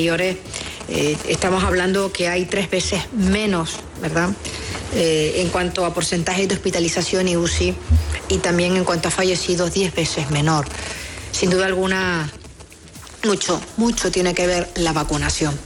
[0.00, 4.28] Eh, estamos hablando que hay tres veces menos, ¿verdad?
[4.94, 7.74] Eh, en cuanto a porcentaje de hospitalización y UCI
[8.28, 10.68] y también en cuanto a fallecidos, diez veces menor.
[11.32, 12.30] Sin duda alguna,
[13.24, 15.58] mucho, mucho tiene que ver la vacunación.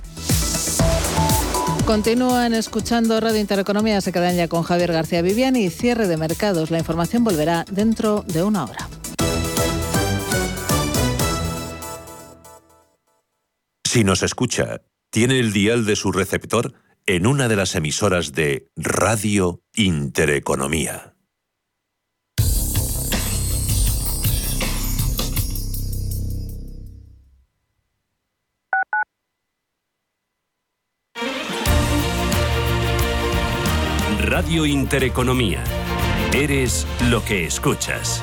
[1.84, 6.70] Continúan escuchando Radio Intereconomía, se quedan ya con Javier García Viviani y cierre de mercados.
[6.70, 8.88] La información volverá dentro de una hora.
[13.92, 14.80] Si nos escucha,
[15.10, 16.72] tiene el dial de su receptor
[17.04, 21.14] en una de las emisoras de Radio Intereconomía.
[34.20, 35.62] Radio Intereconomía.
[36.32, 38.22] Eres lo que escuchas.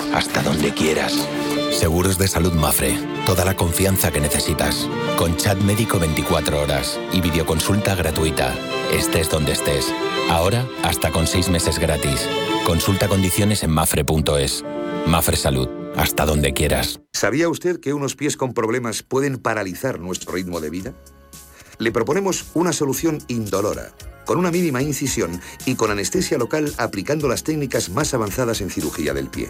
[0.13, 1.27] hasta donde quieras.
[1.71, 2.97] Seguros de Salud Mafre.
[3.25, 4.87] Toda la confianza que necesitas.
[5.17, 8.53] Con chat médico 24 horas y videoconsulta gratuita.
[8.91, 9.93] Estés donde estés.
[10.29, 12.27] Ahora hasta con 6 meses gratis.
[12.65, 14.63] Consulta condiciones en mafre.es.
[15.07, 15.69] Mafre Salud.
[15.95, 17.01] Hasta donde quieras.
[17.13, 20.93] ¿Sabía usted que unos pies con problemas pueden paralizar nuestro ritmo de vida?
[21.79, 23.91] Le proponemos una solución indolora,
[24.25, 29.13] con una mínima incisión y con anestesia local aplicando las técnicas más avanzadas en cirugía
[29.13, 29.49] del pie.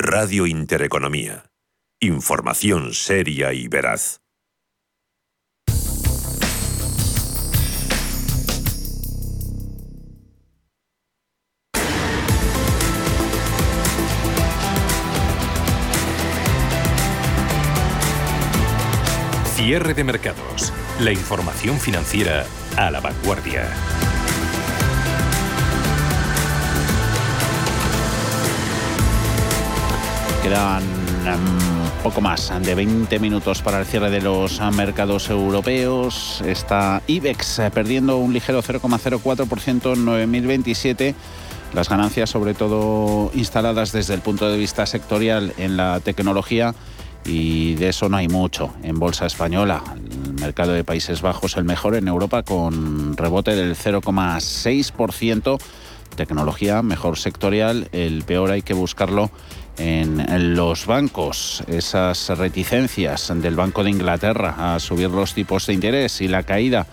[0.00, 1.50] Radio Intereconomía.
[1.98, 4.20] Información seria y veraz.
[19.56, 20.72] Cierre de mercados.
[21.00, 23.68] La información financiera a la vanguardia.
[30.42, 36.42] Quedan um, poco más de 20 minutos para el cierre de los mercados europeos.
[36.46, 41.14] Está IBEX eh, perdiendo un ligero 0,04% en 9.027.
[41.74, 46.74] Las ganancias, sobre todo instaladas desde el punto de vista sectorial en la tecnología,
[47.24, 49.82] y de eso no hay mucho en Bolsa Española.
[50.24, 55.60] El mercado de Países Bajos el mejor en Europa con rebote del 0,6%.
[56.16, 59.30] Tecnología mejor sectorial, el peor hay que buscarlo
[59.78, 66.20] en los bancos, esas reticencias del Banco de Inglaterra a subir los tipos de interés
[66.20, 66.86] y la caída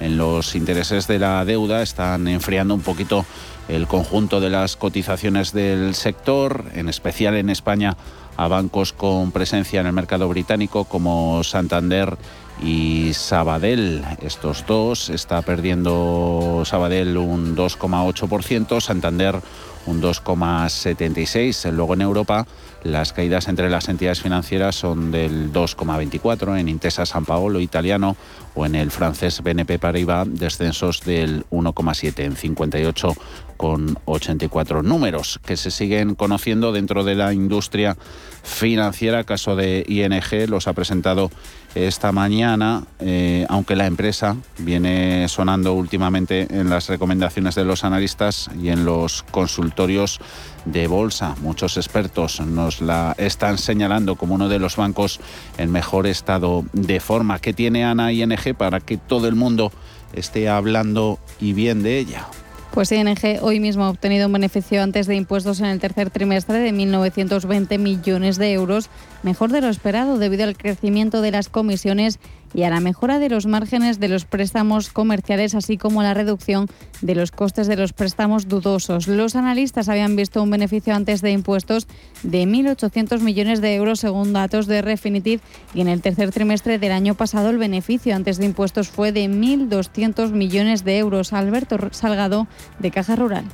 [0.00, 3.24] en los intereses de la deuda están enfriando un poquito
[3.68, 7.96] el conjunto de las cotizaciones del sector, en especial en España
[8.36, 12.16] a bancos con presencia en el mercado británico como Santander
[12.62, 14.04] y Sabadell.
[14.20, 19.40] Estos dos está perdiendo Sabadell un 2,8%, Santander
[19.86, 21.72] un 2,76%.
[21.72, 22.46] Luego en Europa
[22.84, 28.16] las caídas entre las entidades financieras son del 2,24%, en Intesa San Paolo italiano
[28.54, 33.14] o en el francés BNP Paribas descensos del 1,7 en 58
[33.56, 37.96] con 84 números que se siguen conociendo dentro de la industria
[38.42, 39.24] financiera.
[39.24, 41.30] Caso de ING los ha presentado
[41.74, 48.50] esta mañana, eh, aunque la empresa viene sonando últimamente en las recomendaciones de los analistas
[48.60, 50.20] y en los consultorios
[50.66, 51.34] de bolsa.
[51.40, 55.20] Muchos expertos nos la están señalando como uno de los bancos
[55.56, 57.38] en mejor estado de forma.
[57.38, 59.72] que tiene Ana ING para que todo el mundo
[60.12, 62.26] esté hablando y bien de ella?
[62.72, 66.58] Pues ING hoy mismo ha obtenido un beneficio antes de impuestos en el tercer trimestre
[66.58, 68.88] de 1.920 millones de euros,
[69.22, 72.18] mejor de lo esperado debido al crecimiento de las comisiones
[72.54, 76.68] y a la mejora de los márgenes de los préstamos comerciales, así como la reducción
[77.00, 79.08] de los costes de los préstamos dudosos.
[79.08, 81.86] Los analistas habían visto un beneficio antes de impuestos
[82.22, 85.40] de 1.800 millones de euros según datos de Refinitiv
[85.74, 89.28] y en el tercer trimestre del año pasado el beneficio antes de impuestos fue de
[89.28, 91.32] 1.200 millones de euros.
[91.32, 92.46] Alberto Salgado,
[92.78, 93.44] de Caja Rural.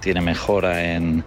[0.00, 1.24] Tiene mejora en,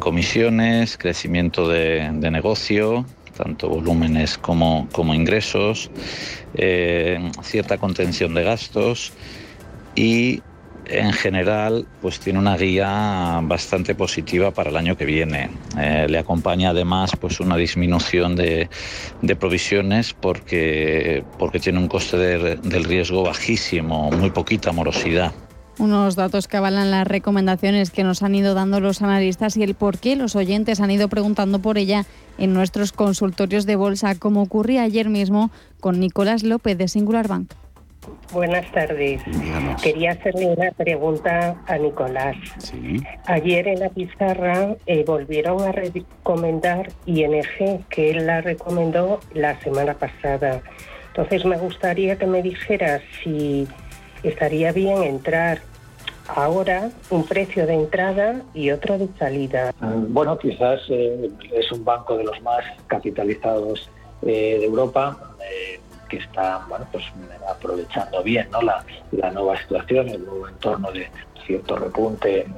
[0.00, 3.06] comisiones, crecimiento de, de negocio,
[3.38, 5.90] tanto volúmenes como, como ingresos,
[6.54, 9.12] eh, cierta contención de gastos
[9.94, 10.42] y
[10.86, 15.50] en general pues tiene una guía bastante positiva para el año que viene.
[15.78, 18.68] Eh, le acompaña además pues una disminución de,
[19.38, 25.32] provisiones porque, porque tiene un coste del riesgo bajísimo, muy poquita morosidad
[25.78, 29.74] unos datos que avalan las recomendaciones que nos han ido dando los analistas y el
[29.74, 32.04] por qué los oyentes han ido preguntando por ella
[32.38, 37.52] en nuestros consultorios de bolsa, como ocurría ayer mismo con Nicolás López de Singular Bank.
[38.32, 39.22] Buenas tardes.
[39.82, 42.36] Quería hacerle una pregunta a Nicolás.
[43.26, 49.94] Ayer en la pizarra eh, volvieron a recomendar ING, que él la recomendó la semana
[49.94, 50.62] pasada.
[51.08, 53.66] Entonces me gustaría que me dijera si
[54.22, 55.60] estaría bien entrar
[56.28, 59.72] ahora un precio de entrada y otro de salida.
[59.80, 63.90] Mm, bueno, quizás eh, es un banco de los más capitalizados
[64.22, 65.34] eh, de Europa.
[65.40, 67.04] Eh, que está bueno, pues,
[67.46, 68.62] aprovechando bien ¿no?
[68.62, 68.82] la,
[69.30, 71.06] nueva situación, el nuevo entorno de
[71.46, 72.54] cierto repunte en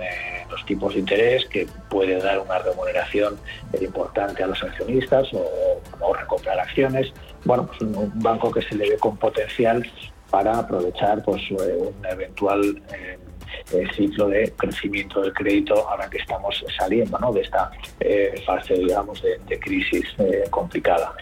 [0.48, 3.36] los tipos de interés que puede dar una remuneración
[3.80, 7.12] importante a los accionistas o, recomprar acciones.
[7.44, 9.84] Bueno, pues un, banco que se le ve con potencial
[10.30, 12.80] para aprovechar pues, un eventual
[13.94, 17.00] ciclo de crecimiento del crédito ahora que estamos saliendo
[17.32, 17.70] de esta
[18.00, 21.12] eh, fase, digamos, de, crisis eh, complicada.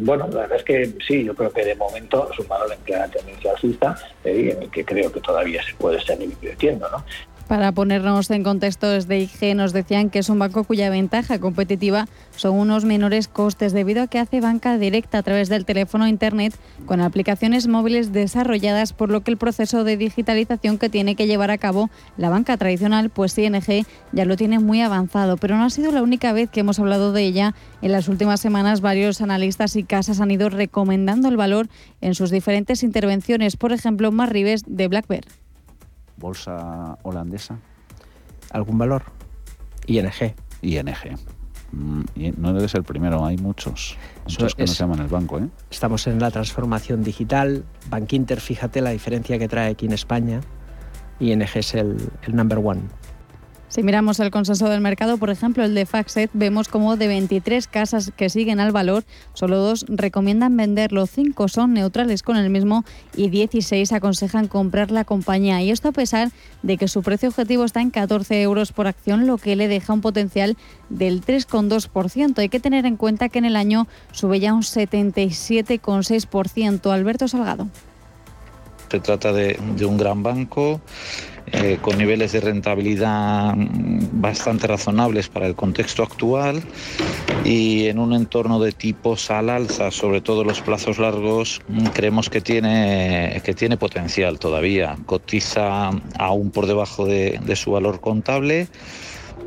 [0.00, 2.80] bueno, la verdad es que sí, yo creo que de momento es un valor en
[2.80, 6.88] clara tendencia alcista y en el que creo que todavía se puede seguir invirtiendo.
[6.90, 7.04] ¿no?
[7.48, 12.06] Para ponernos en contexto, desde IG nos decían que es un banco cuya ventaja competitiva
[12.36, 16.10] son unos menores costes debido a que hace banca directa a través del teléfono e
[16.10, 16.54] Internet
[16.84, 21.50] con aplicaciones móviles desarrolladas, por lo que el proceso de digitalización que tiene que llevar
[21.50, 25.38] a cabo la banca tradicional, pues ING ya lo tiene muy avanzado.
[25.38, 27.54] Pero no ha sido la única vez que hemos hablado de ella.
[27.80, 31.68] En las últimas semanas varios analistas y casas han ido recomendando el valor
[32.02, 35.24] en sus diferentes intervenciones, por ejemplo, Marribes de Black Bear
[36.18, 37.58] bolsa holandesa?
[38.50, 39.02] ¿Algún valor?
[39.86, 40.34] ING.
[40.62, 41.18] ING.
[41.70, 42.02] Mm,
[42.38, 45.38] no debe ser el primero, hay muchos, muchos que no se llaman el banco.
[45.38, 45.48] ¿eh?
[45.70, 47.64] Estamos en la transformación digital.
[47.90, 50.40] Bankinter, fíjate la diferencia que trae aquí en España.
[51.20, 52.82] ING es el, el number one.
[53.68, 57.68] Si miramos el consenso del mercado, por ejemplo, el de Faxet, vemos como de 23
[57.68, 59.04] casas que siguen al valor,
[59.34, 65.04] solo dos recomiendan venderlo, cinco son neutrales con el mismo y 16 aconsejan comprar la
[65.04, 65.60] compañía.
[65.60, 66.30] Y esto a pesar
[66.62, 69.92] de que su precio objetivo está en 14 euros por acción, lo que le deja
[69.92, 70.56] un potencial
[70.88, 72.38] del 3,2%.
[72.38, 76.90] Hay que tener en cuenta que en el año sube ya un 77,6%.
[76.90, 77.68] Alberto Salgado.
[78.90, 80.80] Se trata de, de un gran banco
[81.52, 83.54] eh, con niveles de rentabilidad
[84.12, 86.62] bastante razonables para el contexto actual
[87.44, 91.60] y en un entorno de tipos al alza, sobre todo los plazos largos,
[91.94, 94.96] creemos que tiene, que tiene potencial todavía.
[95.06, 98.68] Cotiza aún por debajo de, de su valor contable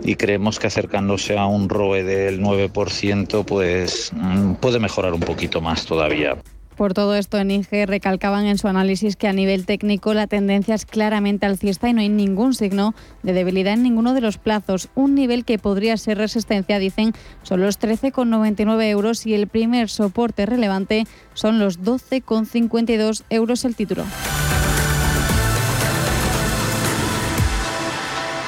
[0.04, 5.62] y creemos que acercándose a un ROE del 9% pues mm, puede mejorar un poquito
[5.62, 6.38] más todavía.
[6.76, 7.52] Por todo esto, en
[7.86, 12.02] recalcaban en su análisis que a nivel técnico la tendencia es claramente alcista y no
[12.02, 14.90] hay ningún signo de debilidad en ninguno de los plazos.
[14.96, 17.14] Un nivel que podría ser resistencia, dicen,
[17.44, 24.06] son los 13,99 euros y el primer soporte relevante son los 12,52 euros el título.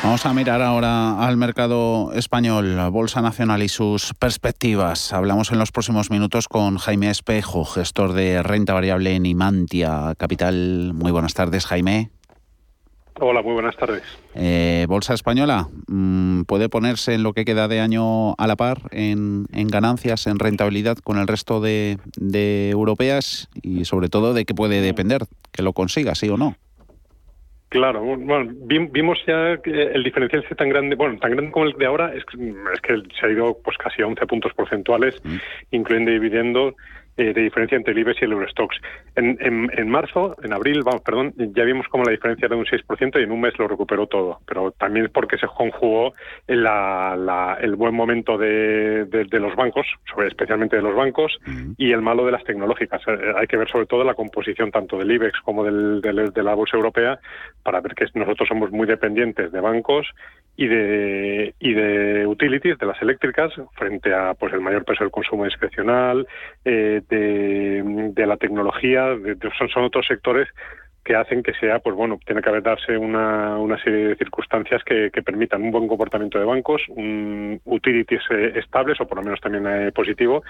[0.04, 5.14] Vamos a mirar ahora al mercado español, la Bolsa Nacional y sus perspectivas.
[5.14, 10.92] Hablamos en los próximos minutos con Jaime Espejo, gestor de renta variable en Imantia Capital.
[10.94, 12.12] Muy buenas tardes, Jaime.
[13.22, 14.04] Hola, muy buenas tardes.
[14.36, 18.82] Eh, Bolsa Española, mm, ¿puede ponerse en lo que queda de año a la par
[18.92, 23.48] en, ganancias, en rentabilidad con el resto de, de europeas?
[23.62, 26.58] Y sobre todo, ¿de qué puede depender que lo consiga, sí o no?
[27.74, 31.74] Claro, bueno, vimos ya que el diferencial es tan grande, bueno, tan grande como el
[31.74, 35.38] de ahora, es, que se ha ido pues casi a 11 puntos porcentuales, mm.
[35.72, 36.76] incluyendo dividendos,
[37.18, 38.76] eh, de diferencia entre el IBEX y el Eurostox.
[39.16, 42.66] En, en, marzo, en abril, vamos, perdón, ya vimos como la diferencia era de un
[42.66, 46.14] 6% y en un mes lo recuperó todo, pero también es porque se conjugó
[46.48, 51.38] la, el buen momento de, de, los bancos, sobre, especialmente de los bancos,
[51.78, 53.02] y el malo de las tecnológicas.
[53.08, 56.56] Eh, hay que ver sobre todo la composición tanto del IBEX como del, de la
[56.56, 57.20] bolsa europea
[57.62, 60.08] para ver que nosotros somos muy dependientes de bancos
[60.56, 65.12] y de y de utilities de las eléctricas frente a pues el mayor peso del
[65.12, 66.28] consumo discrecional
[66.64, 69.16] eh, de, la tecnología
[69.58, 70.48] son, son otros sectores
[71.04, 74.82] que hacen que sea, pues bueno, tiene que haber darse una, una serie de circunstancias
[74.86, 79.42] que, permitan un buen comportamiento de bancos, un utilities eh, estables o por lo menos
[79.42, 80.44] también eh, positivo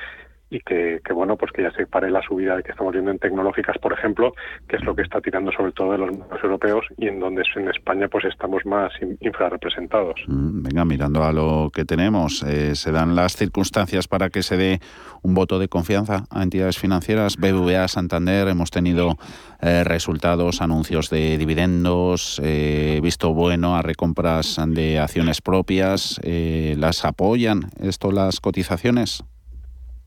[0.54, 3.78] y que, bueno, pues que ya se pare la subida que estamos viendo en tecnológicas,
[3.80, 4.34] por ejemplo,
[4.68, 7.70] que es lo que está tirando sobre todo de los europeos y en donde en
[7.70, 10.22] España pues estamos más infrarrepresentados.
[10.28, 14.58] Mm, venga, mirando a lo que tenemos, eh, ¿se dan las circunstancias para que se
[14.58, 14.80] dé
[15.24, 17.38] un voto de confianza a entidades financieras?
[17.38, 19.18] BBVA, Santander, hemos tenido
[19.62, 27.72] eh, resultados, anuncios de dividendos, eh, visto bueno a recompras de acciones propias, ¿las apoyan
[27.82, 29.24] esto las cotizaciones?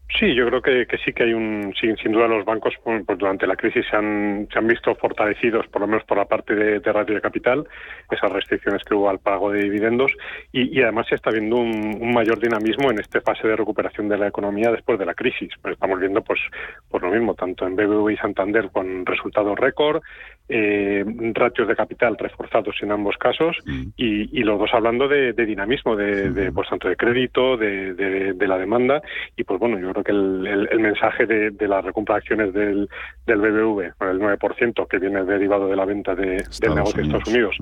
[0.08, 3.18] Sí, yo creo que, sí que hay un, sin, sin duda los bancos pues, pues,
[3.18, 6.54] durante la crisis se han, se han visto fortalecidos, por lo menos por la parte
[6.54, 7.66] de, de radio de capital,
[8.10, 10.12] esas restricciones que hubo al pago de dividendos
[10.52, 14.28] y, además se está viendo un, mayor dinamismo en esta fase de recuperación de la
[14.28, 15.50] economía después de la crisis.
[15.60, 16.40] Pues estamos viendo pues
[16.88, 20.02] por lo mismo tanto en BBVA y Santander con resultados récord,
[20.48, 23.82] eh, ratios de capital reforzados en ambos casos mm.
[23.96, 29.02] y, los dos hablando de, dinamismo, de, pues tanto de crédito, de, de la demanda
[29.36, 32.88] y pues bueno yo creo que el, mensaje de, las recompra del,
[33.26, 37.28] del BBV, el 9%, que viene derivado de la venta de, del negocio de Estados
[37.28, 37.56] Unidos,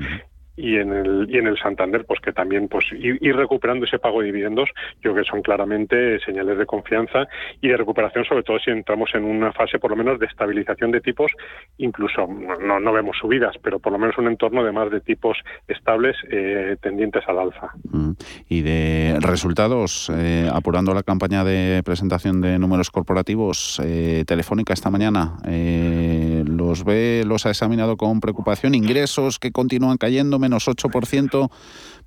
[0.56, 4.20] y en el y en el Santander pues que también pues ir, recuperando ese pago
[4.20, 4.70] de dividendos
[5.02, 7.26] yo creo que son claramente señales de confianza
[7.60, 10.92] y de recuperación sobre todo si entramos en una fase por lo menos de estabilización
[10.92, 11.32] de tipos
[11.78, 15.38] incluso no, no vemos subidas pero por lo menos un entorno de más de tipos
[15.66, 17.70] estables eh, tendientes al alza.
[17.90, 18.12] Mm.
[18.48, 24.90] y de resultados eh, apurando la campaña de presentación de números corporativos eh, telefónica esta
[24.90, 31.50] mañana los ve los ha examinado con preocupación ingresos que continúan cayendo menos 8%,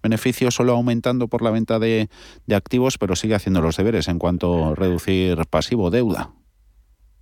[0.03, 2.07] beneficios solo aumentando por la venta de,
[2.53, 6.29] activos, pero sigue haciendo los deberes en cuanto a reducir pasivo, deuda.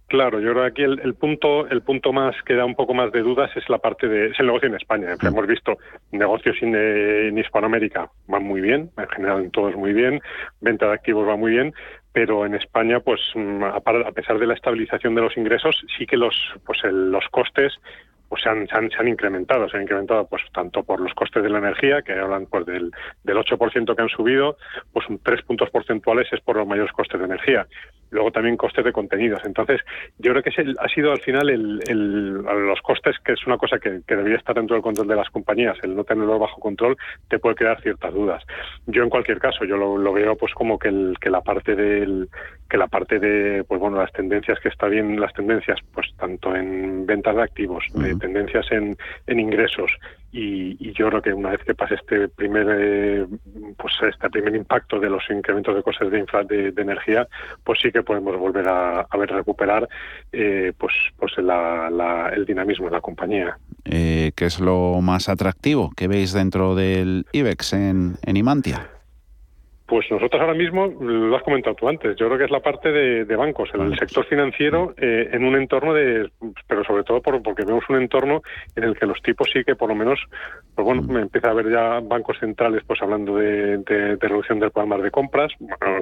[0.07, 3.11] Claro, yo creo que aquí el, punto el punto más que da un poco más
[3.11, 5.15] de dudas es la parte de es el negocio en España.
[5.19, 5.77] Hemos visto
[6.11, 10.21] negocios en, Hispanoamérica van muy bien, en general en todos muy bien,
[10.61, 11.73] venta de activos va muy bien,
[12.13, 16.17] pero en España, pues mm, a, pesar de la estabilización de los ingresos, sí que
[16.17, 17.73] los pues los costes
[18.29, 21.49] pues se han, se han, incrementado, se han incrementado pues tanto por los costes de
[21.49, 22.91] la energía, que hablan pues del,
[23.23, 24.57] del 8% que han subido,
[24.91, 27.67] pues un 3 puntos porcentuales es por los mayores costes de energía
[28.11, 29.41] luego también costes de contenidos.
[29.45, 29.81] Entonces,
[30.17, 34.01] yo creo que ha sido al final el, los costes, que es una cosa que,
[34.07, 36.97] que, debería estar dentro del control de las compañías, el no tenerlo bajo control,
[37.29, 38.43] te puede crear ciertas dudas.
[38.87, 42.29] Yo, en cualquier caso, yo lo, veo pues como que, el, que la parte del
[42.69, 46.55] que la parte de pues bueno las tendencias que está bien las tendencias pues tanto
[46.55, 47.83] en ventas de activos
[48.19, 49.91] tendencias en, en ingresos.
[50.31, 53.25] Y, yo creo que una vez que pase este primer eh,
[53.77, 57.27] pues este primer impacto de los incrementos de costes de, infra, de, energía
[57.63, 59.87] pues sí que podemos volver a, ver recuperar
[60.31, 63.57] eh, pues pues el dinamismo de la compañía.
[63.85, 68.89] Eh, ¿qué es lo más atractivo que veis dentro del IBEX en, en Imantia?
[69.87, 72.91] Pues nosotros ahora mismo, lo has comentado tú antes, yo creo que es la parte
[72.91, 76.27] de, bancos, el sector financiero eh, en un entorno de,
[76.67, 78.41] pero sobre todo por, porque vemos un entorno
[78.75, 80.19] en el que los tipos sí que por lo menos,
[80.73, 83.77] pues bueno, me empieza a ver ya bancos centrales pues hablando de,
[84.19, 85.51] reducción del programa de compras,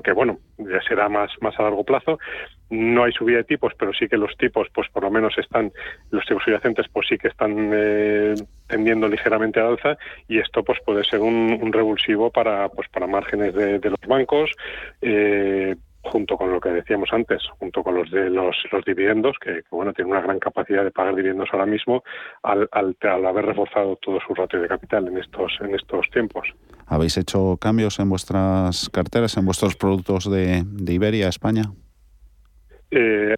[0.02, 2.20] que bueno, ya será más, más a largo plazo,
[2.70, 5.72] no hay subida de tipos, pero sí que los tipos, pues por lo menos están,
[6.10, 8.34] los tipos subyacentes, pues sí que están eh,
[8.74, 13.54] tendiendo ligeramente al alza y esto pues puede ser un, revulsivo para, pues para márgenes
[13.54, 14.50] de, los bancos.
[15.02, 15.76] Eh,
[16.06, 19.94] junto con lo que decíamos antes, junto con los de los, los dividendos, que, bueno,
[19.94, 22.04] tienen una gran capacidad de pagar dividendos ahora mismo
[22.42, 26.46] al, al, haber reforzado todo su ratio de capital en estos, en estos tiempos.
[26.88, 31.72] ¿Habéis hecho cambios en vuestras carteras, en vuestros productos de, de Iberia, España?
[32.96, 33.36] Eh,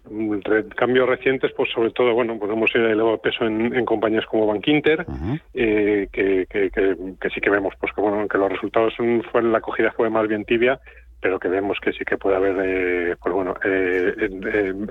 [0.76, 5.06] cambios recientes, pues sobre todo, bueno, podemos ir elevado peso en, compañías como Bank Inter,
[5.54, 8.92] eh, que, sí que vemos, pues que bueno, que los resultados
[9.32, 10.78] fueron, la acogida fue más bien tibia,
[11.26, 13.52] pero que vemos que sí que puede haber, eh, pues bueno,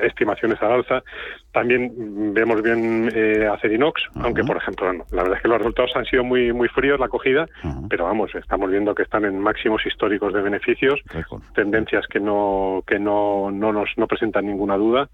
[0.02, 1.02] estimaciones al alza.
[1.54, 1.94] También
[2.34, 3.10] vemos bien
[3.54, 7.00] Acerinox, aunque por ejemplo, la verdad es que los resultados han sido muy muy fríos
[7.00, 7.48] la acogida,
[7.88, 11.00] pero vamos, estamos viendo que están en máximos históricos de beneficios,
[11.54, 15.08] tendencias que no que no, no nos no presentan ninguna duda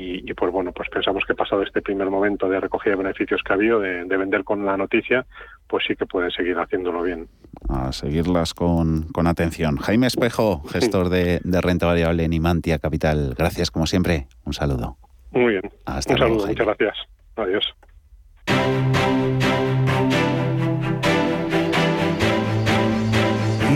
[0.00, 3.52] y, pues bueno, pues pensamos que pasado este primer momento de recogida de beneficios que
[3.52, 5.26] ha habido, de, vender con la noticia,
[5.66, 7.28] pues sí que pueden seguir haciéndolo bien.
[7.68, 9.76] A seguirlas con, con atención.
[9.76, 13.34] Jaime Espejo, gestor de, de, renta variable en Imantia Capital.
[13.36, 14.26] Gracias, como siempre.
[14.44, 14.96] Un saludo.
[15.32, 15.70] Muy bien.
[15.84, 16.96] Hasta Un saludo, muchas gracias.
[17.36, 17.74] Adiós.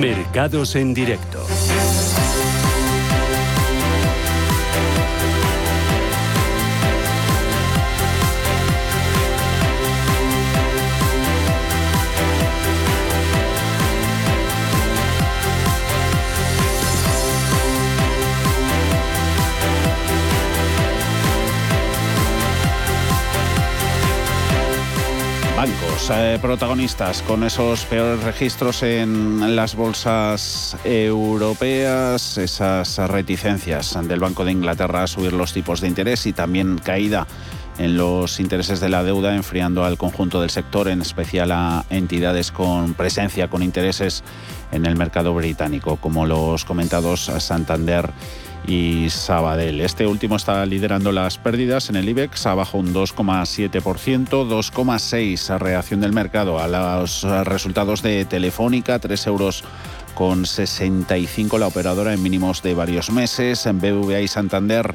[0.01, 1.39] Mercados en directo.
[26.11, 34.53] Eh, protagonistas con esos peores registros en las bolsas europeas, esas reticencias del Banco de
[34.53, 37.27] Inglaterra a subir los tipos de interés y también caída
[37.79, 42.51] en los intereses de la deuda, enfriando al conjunto del sector, en especial a entidades
[42.51, 44.23] con presencia, con intereses
[44.73, 48.11] en el mercado británico, como los comentados Santander
[48.67, 49.81] y Sabadell.
[49.81, 56.13] Este último está liderando las pérdidas en el IBEX, abajo un 2,7%, 2,6% reacción del
[56.13, 59.65] mercado a los resultados de Telefónica, 3 euros
[60.15, 64.95] con 65 la operadora en mínimos de varios meses, en BVA y Santander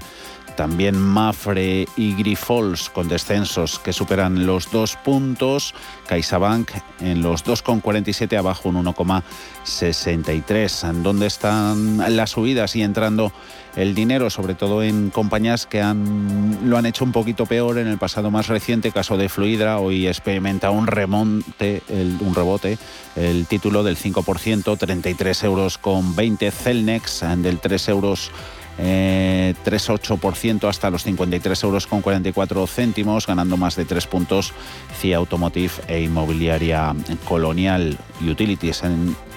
[0.59, 5.73] también Mafre y Grifols con descensos que superan los dos puntos.
[6.05, 11.01] CaixaBank en los 2,47 abajo un 1,63.
[11.01, 13.31] ¿Dónde están las subidas y entrando
[13.75, 14.29] el dinero?
[14.29, 18.31] Sobre todo en compañías que han, lo han hecho un poquito peor en el pasado
[18.31, 19.79] más reciente, caso de Fluidra.
[19.79, 22.77] Hoy experimenta un remonte, un rebote,
[23.15, 26.51] el título del 5%, 33 euros con 20.
[26.51, 28.31] Celnex del 3 euros
[28.81, 34.53] eh, 3,8% hasta los 53 euros con 44 céntimos, ganando más de 3 puntos
[34.99, 36.95] CIA Automotive e Inmobiliaria
[37.25, 38.81] Colonial Utilities,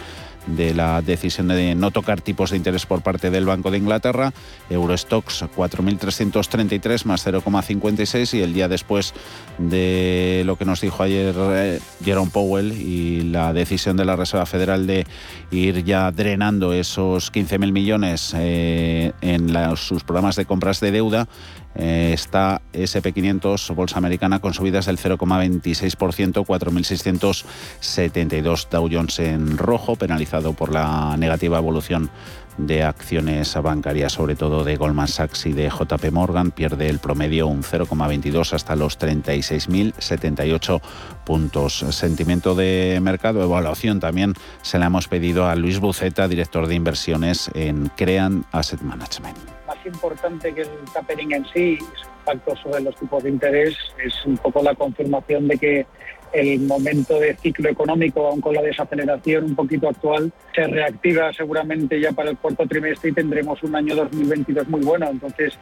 [0.47, 4.33] de la decisión de no tocar tipos de interés por parte del Banco de Inglaterra,
[4.69, 9.13] Eurostox 4.333 más 0,56 y el día después
[9.57, 14.45] de lo que nos dijo ayer eh, Jerome Powell y la decisión de la Reserva
[14.45, 15.05] Federal de
[15.51, 21.27] ir ya drenando esos 15.000 millones eh, en sus programas de compras de deuda,
[21.73, 30.53] eh, está SP500, Bolsa Americana, con subidas del 0,26%, 4.672 Dow Jones en rojo, penalizado
[30.53, 32.11] por la negativa evolución
[32.57, 37.47] de acciones bancarias, sobre todo de Goldman Sachs y de JP Morgan, pierde el promedio
[37.47, 40.81] un 0,22 hasta los 36.078
[41.25, 41.79] puntos.
[41.89, 47.49] Sentimiento de mercado, evaluación también se la hemos pedido a Luis Buceta, director de inversiones
[47.53, 49.37] en Crean Asset Management
[49.85, 54.37] importante que el tapering en sí, su impacto sobre los tipos de interés, es un
[54.37, 55.85] poco la confirmación de que
[56.33, 61.99] el momento de ciclo económico, aun con la desaceleración un poquito actual, se reactiva seguramente
[61.99, 65.07] ya para el cuarto trimestre y tendremos un año 2022 muy bueno.
[65.09, 65.53] Entonces,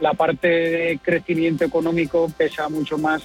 [0.00, 3.22] la parte de crecimiento económico pesa mucho más,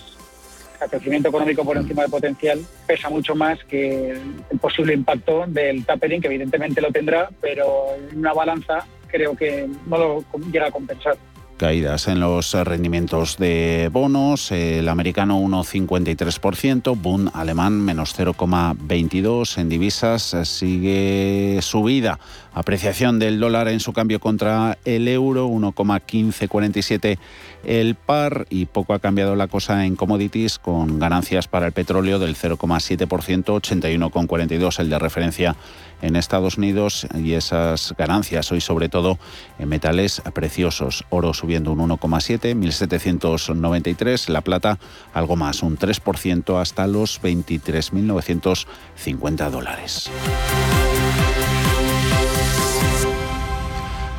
[0.82, 5.86] el crecimiento económico por encima del potencial pesa mucho más que el posible impacto del
[5.86, 10.72] tapering, que evidentemente lo tendrá, pero en una balanza creo que no lo llega a
[10.72, 11.18] compensar.
[11.58, 20.36] Caídas en los rendimientos de bonos, el americano 1,53%, Bund alemán menos 0,22%, en divisas
[20.44, 22.20] sigue subida,
[22.54, 27.18] apreciación del dólar en su cambio contra el euro, 1,1547
[27.64, 32.20] el par y poco ha cambiado la cosa en commodities con ganancias para el petróleo
[32.20, 35.56] del 0,7%, 81,42 el de referencia
[36.02, 39.18] en Estados Unidos y esas ganancias hoy sobre todo
[39.60, 41.06] en metales preciosos.
[41.10, 44.78] Oro subiendo un 1,7, 1793, la plata
[45.14, 50.10] algo más, un 3% hasta los 23.950 dólares.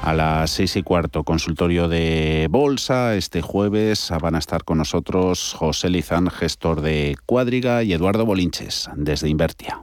[0.07, 3.17] A las seis y cuarto, consultorio de bolsa.
[3.17, 8.89] Este jueves van a estar con nosotros José Lizán, gestor de Cuádriga, y Eduardo Bolinches,
[8.95, 9.83] desde Invertia.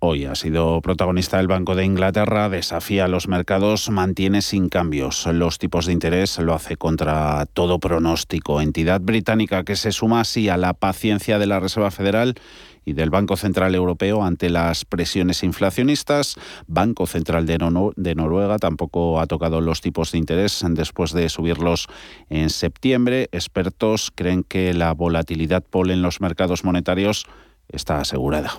[0.00, 5.58] Hoy ha sido protagonista el Banco de Inglaterra, desafía los mercados, mantiene sin cambios los
[5.58, 8.60] tipos de interés, lo hace contra todo pronóstico.
[8.60, 12.36] Entidad británica que se suma así a la paciencia de la Reserva Federal
[12.84, 16.36] y del Banco Central Europeo ante las presiones inflacionistas.
[16.68, 17.58] Banco Central de,
[17.96, 21.88] de, Noruega tampoco ha tocado los tipos de interés después de subirlos
[22.30, 23.28] en septiembre.
[23.32, 27.26] Expertos creen que la volatilidad pole en los mercados monetarios
[27.68, 28.52] está asegurada.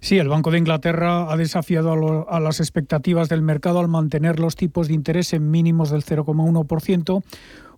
[0.00, 4.56] Sí, el Banco de Inglaterra ha desafiado a, las expectativas del mercado al mantener los
[4.56, 7.22] tipos de interés en mínimos del 0,1%,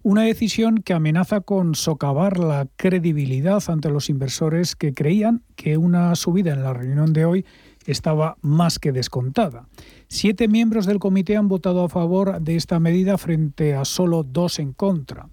[0.03, 6.15] una decisión que amenaza con socavar la credibilidad ante los inversores que creían que una
[6.15, 7.47] subida en la reunión de hoy
[7.87, 9.67] estaba más que descontada.
[10.09, 14.59] Siete miembros del comité han votado a favor de esta medida frente a solo dos
[14.59, 15.29] en contra.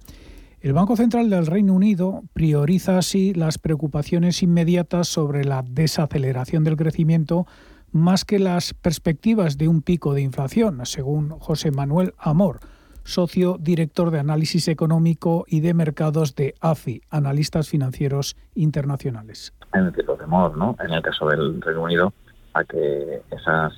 [0.61, 6.77] El Banco Central del Reino Unido prioriza así las preocupaciones inmediatas sobre la desaceleración del
[6.77, 7.47] crecimiento
[7.91, 12.59] más que las perspectivas de un pico de inflación, según José Manuel Amor,
[13.03, 19.55] socio director de análisis económico y de mercados de AFI, analistas financieros internacionales.
[19.73, 20.75] En el tipo temor, ¿no?
[20.79, 22.13] En el caso del Reino Unido,
[22.53, 23.73] a que esas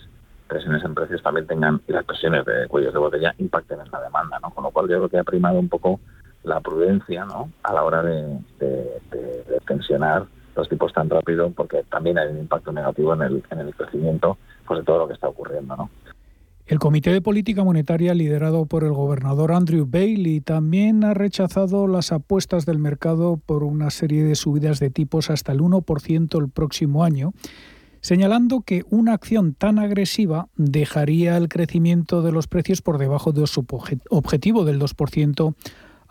[0.50, 4.02] presiones en precios también tengan y las presiones de cuellos de botella impacten en la
[4.02, 4.50] demanda, ¿no?
[4.50, 6.02] Con lo cual yo creo que ha primado un poco
[6.44, 7.52] la prudencia ¿no?
[7.64, 8.40] a la hora de,
[9.68, 10.26] tensionar
[10.56, 14.38] los tipos tan rápido porque también hay un impacto negativo en el, en el crecimiento
[14.68, 15.76] pues, de todo lo que está ocurriendo.
[15.76, 15.90] ¿no?
[16.66, 22.14] El Comité de Política Monetaria, liderado por el gobernador Andrew Bailey, también ha rechazado las
[22.14, 27.04] apuestas del mercado por una serie de subidas de tipos hasta el 1% el próximo
[27.04, 27.34] año,
[28.00, 33.46] señalando que una acción tan agresiva dejaría el crecimiento de los precios por debajo de
[33.46, 33.66] su
[34.10, 35.56] objetivo del 2%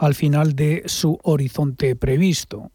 [0.03, 2.73] al final de su horizonte previsto.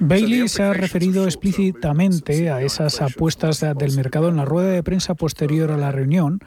[0.00, 5.14] Bailey se ha referido explícitamente a esas apuestas del mercado en la rueda de prensa
[5.14, 6.40] posterior a la reunión,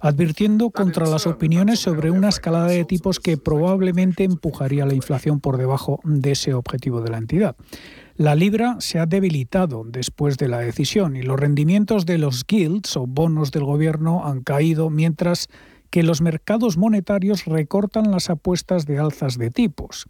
[0.00, 5.56] advirtiendo contra las opiniones sobre una escalada de tipos que probablemente empujaría la inflación por
[5.56, 7.56] debajo de ese objetivo de la entidad.
[8.18, 12.96] La libra se ha debilitado después de la decisión y los rendimientos de los guilds
[12.96, 15.48] o bonos del gobierno han caído mientras
[15.90, 20.06] que los mercados monetarios recortan las apuestas de alzas de tipos.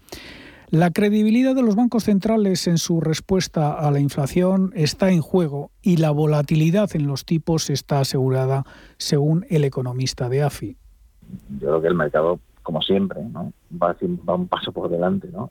[0.71, 5.73] La credibilidad de los bancos centrales en su respuesta a la inflación está en juego
[5.83, 8.62] y la volatilidad en los tipos está asegurada,
[8.99, 10.77] según el economista de AFI.
[11.59, 13.53] Yo creo que el mercado como siempre, ¿no?
[13.70, 13.96] Va,
[14.29, 15.29] va un paso por delante.
[15.29, 15.50] ¿no?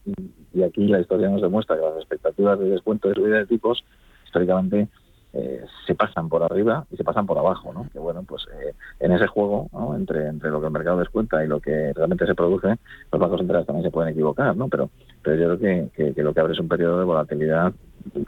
[0.54, 3.84] Y, aquí la historia nos demuestra que las expectativas de descuento de subida de tipos
[4.25, 4.88] históricamente
[5.34, 7.89] eh, se pasan por arriba y se pasan por abajo, ¿no?
[7.91, 9.93] Que bueno, pues eh, en ese juego, ¿no?
[9.93, 12.78] entre, entre lo que el mercado descuenta y lo que realmente se produce,
[13.12, 14.69] los bancos centrales también se pueden equivocar, ¿no?
[14.69, 14.89] Pero,
[15.21, 17.73] pero yo creo que, que, lo que abre es un periodo de volatilidad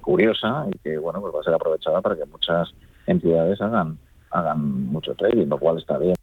[0.02, 2.74] curiosa y que bueno, pues va a ser aprovechada para que muchas
[3.06, 3.98] entidades hagan
[4.32, 6.16] hagan mucho trading, lo cual está bien.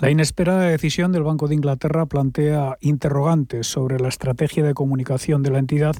[0.00, 5.50] La inesperada decisión del Banco de Inglaterra plantea interrogantes sobre la estrategia de comunicación de
[5.50, 5.94] la entidad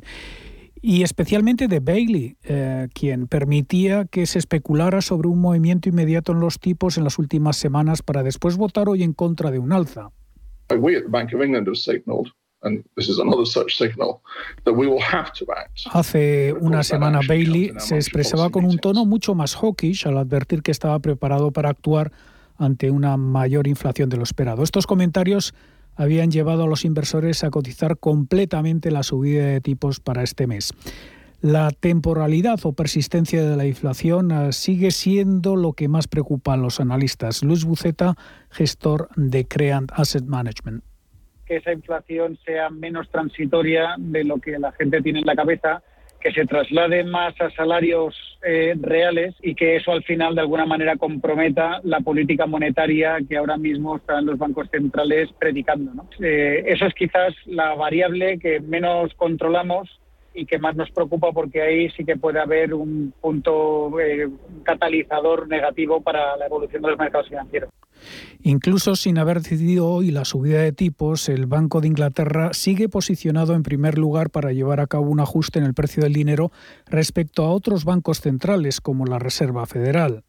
[0.80, 6.40] y especialmente de Bailey, eh, quien permitía que se especulara sobre un movimiento inmediato en
[6.40, 10.08] los tipos en las últimas semanas para después votar hoy en contra de un alza.
[15.92, 20.70] Hace una semana Bailey se expresaba con un tono mucho más hawkish al advertir que
[20.70, 22.12] estaba preparado para actuar
[22.60, 24.62] ante una mayor inflación de lo esperado.
[24.62, 25.54] Estos comentarios
[25.96, 30.72] habían llevado a los inversores a cotizar completamente la subida de tipos para este mes.
[31.42, 36.58] La temporalidad o persistencia de la inflación eh, sigue siendo lo que más preocupa a
[36.58, 37.42] los analistas.
[37.42, 38.14] Luis Buceta,
[38.50, 40.84] gestor de Creant Asset Management.
[41.46, 45.82] Que esa inflación sea menos transitoria de lo que la gente tiene en la cabeza
[46.20, 50.64] que se traslade más a salarios eh, reales y que eso al final de alguna
[50.64, 55.92] manera comprometa la política monetaria que ahora mismo están los bancos centrales predicando.
[55.92, 56.08] ¿no?
[56.20, 60.00] Eh, eso es quizás la variable que menos controlamos
[60.32, 64.28] y que más nos preocupa porque ahí sí que puede haber un punto eh,
[64.62, 67.70] catalizador negativo para la evolución de los mercados financieros.
[68.42, 73.54] Incluso sin haber decidido hoy la subida de tipos, el Banco de Inglaterra sigue posicionado
[73.54, 76.52] en primer lugar para llevar a cabo un ajuste en el precio del dinero
[76.86, 80.24] respecto a otros bancos centrales como la Reserva Federal.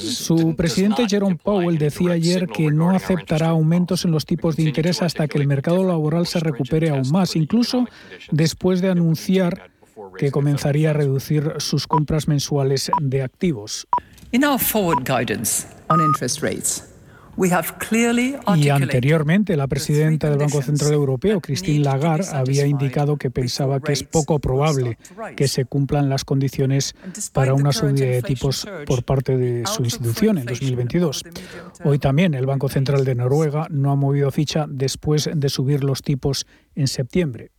[0.00, 5.02] Su presidente Jerome Powell decía ayer que no aceptará aumentos en los tipos de interés
[5.02, 7.86] hasta que el mercado laboral se recupere aún más, incluso
[8.30, 9.70] después de anunciar
[10.16, 13.86] que comenzaría a reducir sus compras mensuales de activos.
[18.56, 23.92] Y anteriormente, la presidenta del Banco Central Europeo, Christine Lagarde, había indicado que pensaba que
[23.92, 24.98] es poco probable
[25.36, 26.94] que se cumplan las condiciones
[27.32, 31.24] para una subida de tipos por parte de su institución en 2022.
[31.84, 36.02] Hoy también el Banco Central de Noruega no ha movido ficha después de subir los
[36.02, 37.52] tipos en septiembre.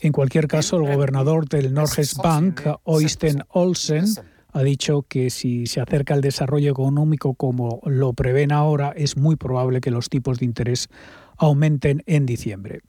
[0.00, 4.06] En cualquier caso, el gobernador del Norges Bank, Oysten Olsen,
[4.54, 9.36] ha dicho que si se acerca el desarrollo económico como lo prevén ahora, es muy
[9.36, 10.88] probable que los tipos de interés
[11.36, 12.80] aumenten en diciembre.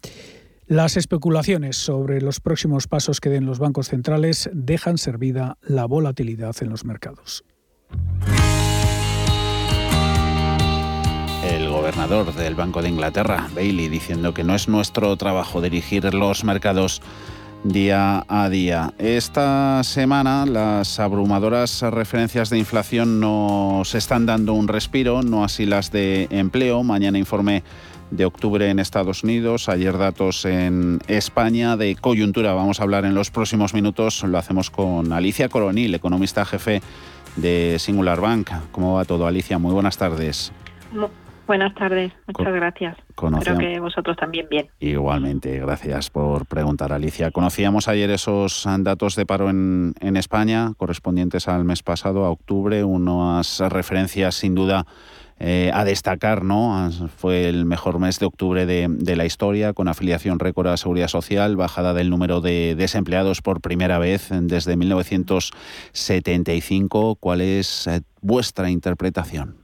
[0.65, 6.56] Las especulaciones sobre los próximos pasos que den los bancos centrales dejan servida la volatilidad
[6.62, 7.43] en los mercados.
[11.84, 17.02] Gobernador del Banco de Inglaterra, Bailey, diciendo que no es nuestro trabajo dirigir los mercados
[17.65, 18.93] día a día.
[18.98, 25.91] Esta semana las abrumadoras referencias de inflación nos están dando un respiro, no así las
[25.91, 26.84] de empleo.
[26.84, 27.63] Mañana informe
[28.12, 32.54] de octubre en Estados Unidos, ayer datos en España de coyuntura.
[32.54, 36.82] Vamos a hablar en los próximos minutos, lo hacemos con Alicia Coronil, economista jefe
[37.36, 38.52] de Singular Bank.
[38.72, 39.58] ¿Cómo va todo, Alicia?
[39.58, 40.54] Muy buenas tardes.
[41.45, 42.97] Buenas tardes, muchas gracias.
[43.10, 44.69] Espero que vosotros también bien.
[44.79, 47.32] Igualmente, gracias por preguntar, Alicia.
[47.32, 52.84] Conocíamos ayer esos datos de paro en, en España, correspondientes al mes pasado, a octubre,
[52.84, 54.86] unas referencias sin duda
[55.39, 56.89] eh, a destacar, ¿no?
[57.17, 61.10] Fue el mejor mes de octubre de, de, la historia, con afiliación récord a Seguridad
[61.10, 67.15] Social, bajada del número de desempleados por primera vez desde 1975.
[67.15, 69.62] ¿Cuál es eh, vuestra interpretación?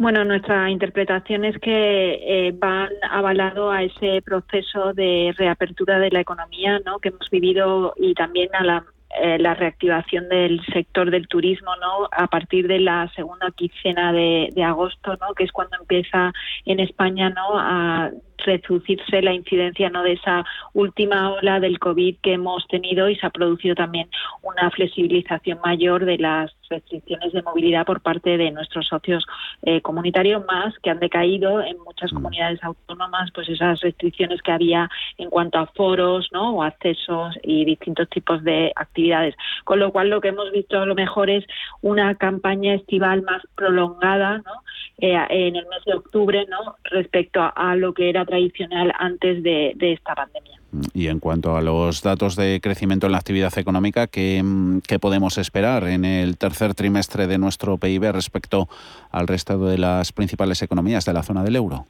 [0.00, 6.20] Bueno, nuestra interpretación es que eh, van avalado a ese proceso de reapertura de la
[6.20, 7.00] economía ¿no?
[7.00, 8.84] que hemos vivido y también a la,
[9.20, 12.08] eh, la reactivación del sector del turismo ¿no?
[12.12, 15.34] a partir de la segunda quincena de, agosto, ¿no?
[15.34, 16.32] que es cuando empieza
[16.64, 17.58] en España ¿no?
[17.58, 18.12] a
[18.44, 23.26] reducirse la incidencia no de esa última ola del COVID que hemos tenido y se
[23.26, 24.08] ha producido también
[24.42, 29.24] una flexibilización mayor de las restricciones de movilidad por parte de nuestros socios
[29.62, 32.16] eh, comunitarios más que han decaído en muchas mm.
[32.16, 36.56] comunidades autónomas pues esas restricciones que había en cuanto a foros ¿no?
[36.56, 40.86] o accesos y distintos tipos de actividades con lo cual lo que hemos visto a
[40.86, 41.44] lo mejor es
[41.80, 44.62] una campaña estival más prolongada ¿no?
[45.00, 49.76] Eh, en el mes de octubre no respecto a lo que era tradicional antes de,
[49.80, 50.58] esta pandemia.
[50.92, 54.42] Y en cuanto a los datos de crecimiento en la actividad económica, ¿qué,
[54.86, 58.68] ¿qué, podemos esperar en el tercer trimestre de nuestro PIB respecto
[59.10, 61.86] al resto de las principales economías de la zona del euro?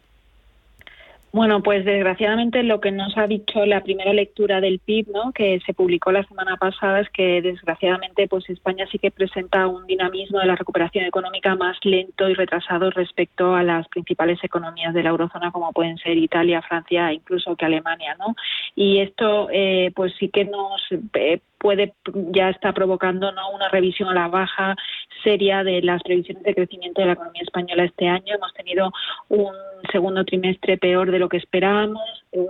[1.30, 5.32] Bueno, pues desgraciadamente lo que nos ha dicho la primera lectura del PIB, ¿no?
[5.32, 9.86] que se publicó la semana pasada, es que desgraciadamente pues España sí que presenta un
[9.86, 15.02] dinamismo de la recuperación económica más lento y retrasado respecto a las principales economías de
[15.02, 18.34] la eurozona, como pueden ser Italia, Francia, incluso que Alemania, ¿no?
[18.74, 20.80] Y esto, eh, pues sí que nos
[21.14, 21.92] eh, puede
[22.30, 23.50] ya está provocando ¿no?
[23.50, 24.76] una revisión a la baja
[25.22, 28.34] seria de las previsiones de crecimiento de la economía española este año.
[28.34, 28.92] Hemos tenido
[29.28, 29.52] un
[29.90, 32.48] segundo trimestre peor de lo que esperábamos, un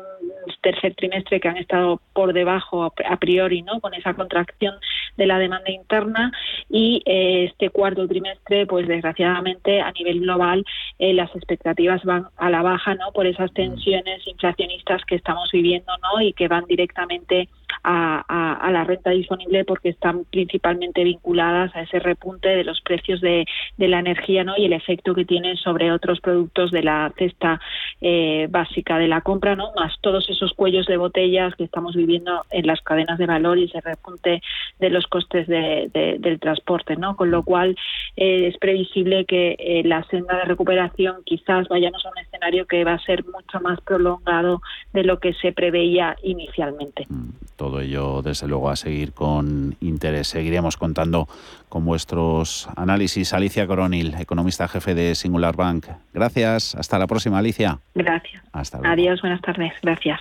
[0.62, 3.80] tercer trimestre que han estado por debajo a priori, ¿no?
[3.80, 4.74] Con esa contracción
[5.18, 6.32] de la demanda interna
[6.70, 10.64] y eh, este cuarto trimestre, pues desgraciadamente a nivel global
[10.98, 13.12] eh, las expectativas van a la baja, ¿no?
[13.12, 16.22] Por esas tensiones inflacionistas que estamos viviendo, ¿no?
[16.22, 17.48] Y que van directamente
[17.82, 23.46] a, la renta disponible porque están principalmente vinculadas a ese repunte de los precios de,
[23.78, 24.56] la energía ¿no?
[24.56, 27.60] y el efecto que tiene sobre otros productos de la cesta
[28.00, 29.72] eh, básica de la compra, ¿no?
[29.74, 33.64] más todos esos cuellos de botellas que estamos viviendo en las cadenas de valor y
[33.64, 34.42] ese repunte
[34.78, 36.96] de los costes del transporte.
[36.96, 37.16] ¿no?
[37.16, 37.76] Con lo cual
[38.16, 42.84] eh, es previsible que eh, la senda de recuperación quizás vayamos a un escenario que
[42.84, 44.60] va a ser mucho más prolongado
[44.92, 47.06] de lo que se preveía inicialmente.
[47.08, 50.28] Mm todo ello, desde luego, a seguir con interés.
[50.28, 51.28] Seguiremos contando
[51.68, 53.34] con vuestros análisis.
[53.34, 55.86] Alicia Coronil, economista jefe de Singular Bank.
[56.14, 56.74] Gracias.
[56.76, 57.78] Hasta la próxima, Alicia.
[57.94, 58.42] Gracias.
[58.52, 58.92] Hasta luego.
[58.92, 59.72] Adiós, buenas tardes.
[59.82, 60.20] Gracias.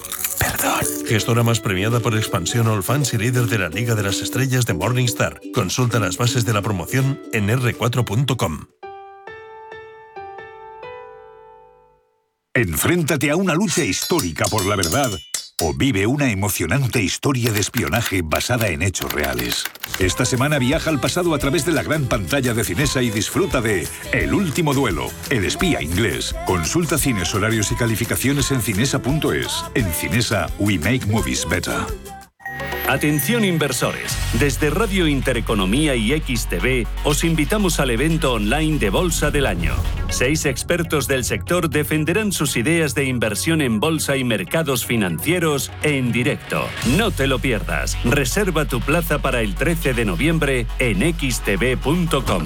[0.41, 0.85] Perdón.
[1.07, 4.65] Gestora más premiada por expansión All Fans y líder de la Liga de las Estrellas
[4.65, 5.39] de Morningstar.
[5.53, 8.65] Consulta las bases de la promoción en r4.com.
[12.53, 15.11] Enfréntate a una lucha histórica por la verdad
[15.61, 19.65] o vive una emocionante historia de espionaje basada en hechos reales.
[19.99, 23.61] Esta semana viaja al pasado a través de la gran pantalla de Cinesa y disfruta
[23.61, 26.35] de El último duelo, El espía inglés.
[26.45, 29.65] Consulta cines, horarios y calificaciones en cinesa.es.
[29.75, 32.20] En Cinesa, we make movies better.
[32.91, 39.45] Atención inversores, desde Radio Intereconomía y XTV os invitamos al evento online de Bolsa del
[39.45, 39.75] Año.
[40.09, 46.11] Seis expertos del sector defenderán sus ideas de inversión en bolsa y mercados financieros en
[46.11, 46.65] directo.
[46.97, 47.97] No te lo pierdas.
[48.03, 52.43] Reserva tu plaza para el 13 de noviembre en xtv.com.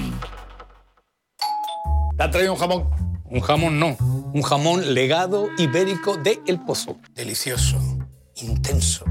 [2.16, 2.84] ¿Te ha traído un jamón?
[3.24, 3.96] Un jamón no,
[4.32, 6.98] un jamón legado ibérico de El Pozo.
[7.16, 7.95] Delicioso,
[8.36, 9.04] intenso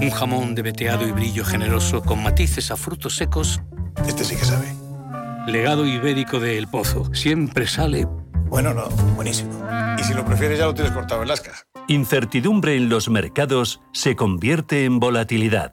[0.00, 3.60] un jamón de veteado y brillo generoso con matices a frutos secos.
[4.06, 4.66] Este sí que sabe.
[5.46, 7.12] Legado ibérico de El Pozo.
[7.14, 8.06] Siempre sale.
[8.48, 9.52] Bueno, no, buenísimo.
[9.98, 11.52] Y si lo prefieres, ya lo tienes cortado en lasca.
[11.88, 15.72] Incertidumbre en los mercados se convierte en volatilidad.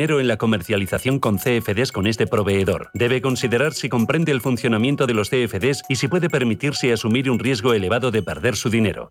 [0.00, 2.90] en la comercialización con CFDs con este proveedor.
[2.94, 7.38] Debe considerar si comprende el funcionamiento de los CFDs y si puede permitirse asumir un
[7.38, 9.10] riesgo elevado de perder su dinero.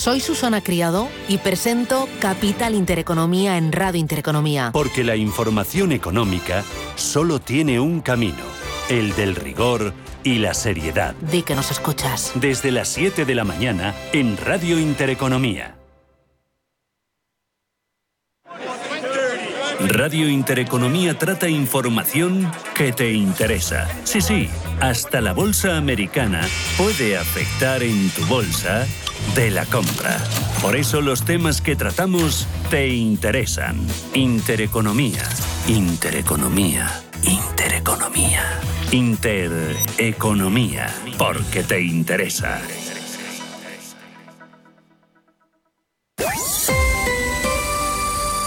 [0.00, 4.70] soy Susana Criado y presento Capital Intereconomía en Radio Intereconomía.
[4.72, 8.42] Porque la información económica solo tiene un camino,
[8.88, 9.92] el del rigor
[10.24, 11.14] y la seriedad.
[11.30, 12.32] Di que nos escuchas.
[12.34, 15.76] Desde las 7 de la mañana en Radio Intereconomía.
[19.80, 23.86] Radio Intereconomía trata información que te interesa.
[24.04, 24.48] Sí, sí,
[24.80, 26.40] hasta la bolsa americana
[26.78, 28.86] puede afectar en tu bolsa
[29.34, 30.18] de la compra.
[30.62, 33.78] Por eso los temas que tratamos te interesan.
[34.14, 35.22] Intereconomía,
[35.68, 38.60] intereconomía, intereconomía,
[38.92, 42.60] intereconomía, porque te interesa.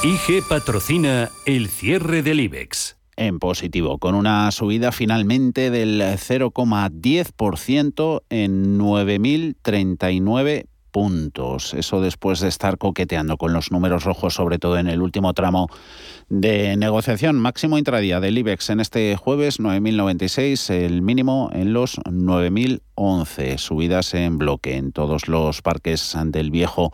[0.03, 2.97] IG patrocina el cierre del IBEX.
[3.15, 11.73] En positivo, con una subida finalmente del 0,10% en 9.039 puntos.
[11.73, 15.67] Eso después de estar coqueteando con los números rojos, sobre todo en el último tramo
[16.29, 17.39] de negociación.
[17.39, 23.57] Máximo intradía del IBEX en este jueves, 9.096, el mínimo en los 9.011.
[23.57, 26.93] Subidas en bloque en todos los parques del viejo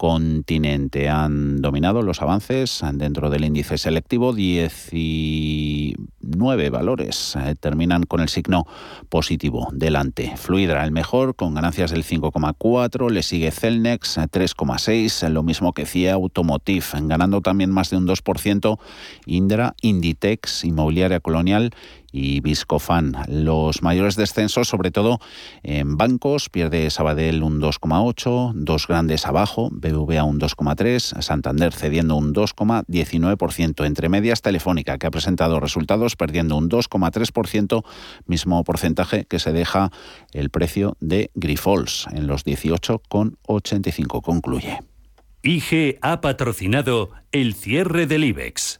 [0.00, 1.10] continente.
[1.10, 4.32] Han dominado los avances dentro del índice selectivo.
[4.32, 8.66] 19 valores eh, terminan con el signo
[9.10, 10.34] positivo delante.
[10.38, 13.10] Fluidra el mejor con ganancias del 5,4.
[13.10, 15.28] Le sigue Celnex 3,6.
[15.28, 18.78] Lo mismo que CIA Automotive ganando también más de un 2%.
[19.26, 21.74] Indra, Inditex, Inmobiliaria Colonial
[22.12, 23.16] y Viscofan.
[23.28, 25.18] Los mayores descensos, sobre todo
[25.62, 32.34] en bancos, pierde Sabadell un 2,8, dos grandes abajo, BBVA un 2,3, Santander cediendo un
[32.34, 37.84] 2,19%, entre medias Telefónica, que ha presentado resultados perdiendo un 2,3%,
[38.26, 39.90] mismo porcentaje que se deja
[40.32, 44.22] el precio de Grifols en los 18,85.
[44.22, 44.80] Concluye.
[45.42, 48.79] IG ha patrocinado el cierre del IBEX.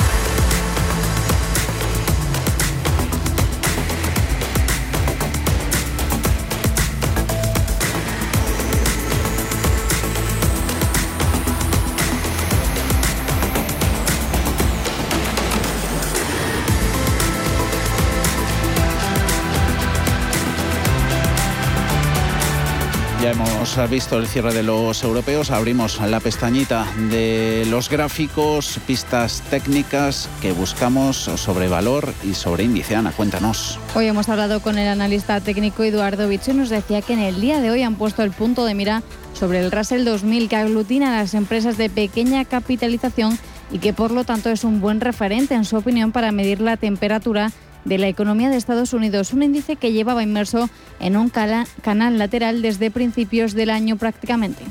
[23.77, 30.27] Hemos visto el cierre de los europeos, abrimos la pestañita de los gráficos, pistas técnicas
[30.41, 32.95] que buscamos sobre valor y sobre índice.
[32.95, 33.79] Ana, cuéntanos.
[33.95, 37.39] Hoy hemos hablado con el analista técnico Eduardo Bicho y nos decía que en el
[37.39, 39.03] día de hoy han puesto el punto de mira
[39.33, 43.37] sobre el Russell 2000 que aglutina a las empresas de pequeña capitalización
[43.71, 46.75] y que por lo tanto es un buen referente en su opinión para medir la
[46.75, 47.51] temperatura
[47.85, 50.69] de la economía de Estados Unidos, un índice que llevaba inmerso
[50.99, 54.63] en un canal lateral desde principios del año prácticamente.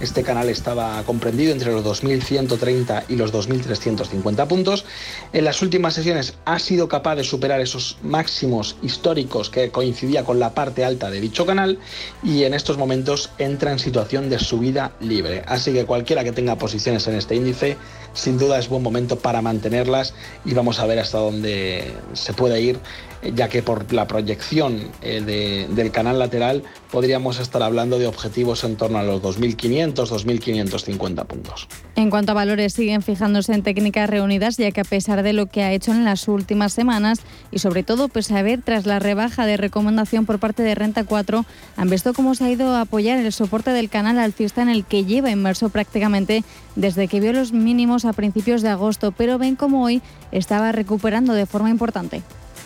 [0.00, 4.86] Este canal estaba comprendido entre los 2.130 y los 2.350 puntos.
[5.34, 10.40] En las últimas sesiones ha sido capaz de superar esos máximos históricos que coincidía con
[10.40, 11.78] la parte alta de dicho canal
[12.22, 15.42] y en estos momentos entra en situación de subida libre.
[15.46, 17.76] Así que cualquiera que tenga posiciones en este índice,
[18.14, 20.14] sin duda es buen momento para mantenerlas
[20.46, 22.78] y vamos a ver hasta dónde se puede ir
[23.22, 28.76] ya que por la proyección eh, del canal lateral podríamos estar hablando de objetivos en
[28.76, 31.68] torno a los 2.500, 2.550 puntos.
[31.96, 35.46] En cuanto a valores, siguen fijándose en técnicas reunidas, ya que a pesar de lo
[35.46, 38.98] que ha hecho en las últimas semanas y sobre todo pese a ver tras la
[38.98, 41.44] rebaja de recomendación por parte de Renta 4,
[41.76, 44.84] han visto cómo se ha ido a apoyar el soporte del canal alcista en el
[44.84, 46.44] que lleva inmerso prácticamente
[46.74, 50.02] desde que vio los mínimos a principios de agosto, pero ven como hoy
[50.32, 52.22] estaba recuperando de forma importante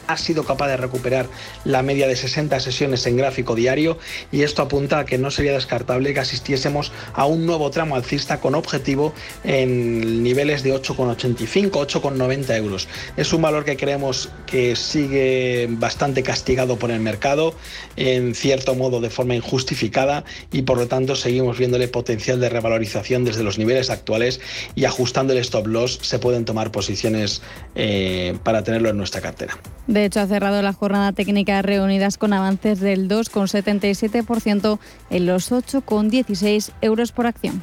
[0.06, 1.26] ha sido capaz de recuperar
[1.64, 3.98] la media de 60 sesiones en gráfico diario
[4.32, 8.40] y esto apunta a que no sería descartable que asistiésemos a un nuevo tramo alcista
[8.40, 12.88] con objetivo en niveles de 8,85, 8,90 euros.
[13.16, 17.54] Es un valor que creemos que sigue bastante castigado por el mercado,
[17.96, 23.24] en cierto modo de forma injustificada y por lo tanto seguimos viéndole potencial de revalorización
[23.24, 24.40] desde los niveles actuales
[24.74, 27.42] y ajustando el stop loss se pueden tomar posiciones
[27.74, 29.58] eh, para tenerlo en nuestra cartera.
[29.94, 36.72] De hecho, ha cerrado la jornada técnica reunidas con avances del 2,77% en los 8,16
[36.80, 37.62] euros por acción.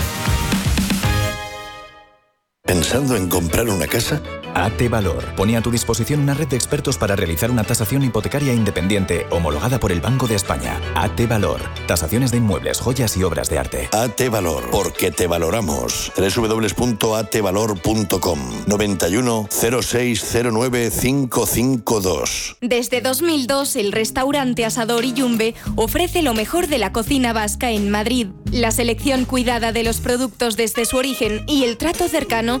[2.71, 4.21] ¿Pensando en comprar una casa?
[4.53, 8.53] AT Valor pone a tu disposición una red de expertos para realizar una tasación hipotecaria
[8.53, 10.79] independiente homologada por el Banco de España.
[10.95, 11.61] AT Valor.
[11.87, 13.89] Tasaciones de inmuebles, joyas y obras de arte.
[13.91, 14.69] AT Valor.
[14.71, 16.11] Porque te valoramos.
[16.15, 22.57] www.atvalor.com 91 0609 552.
[22.61, 27.89] Desde 2002, el restaurante Asador y Yumbe ofrece lo mejor de la cocina vasca en
[27.89, 28.27] Madrid.
[28.51, 32.60] La selección cuidada de los productos desde su origen y el trato cercano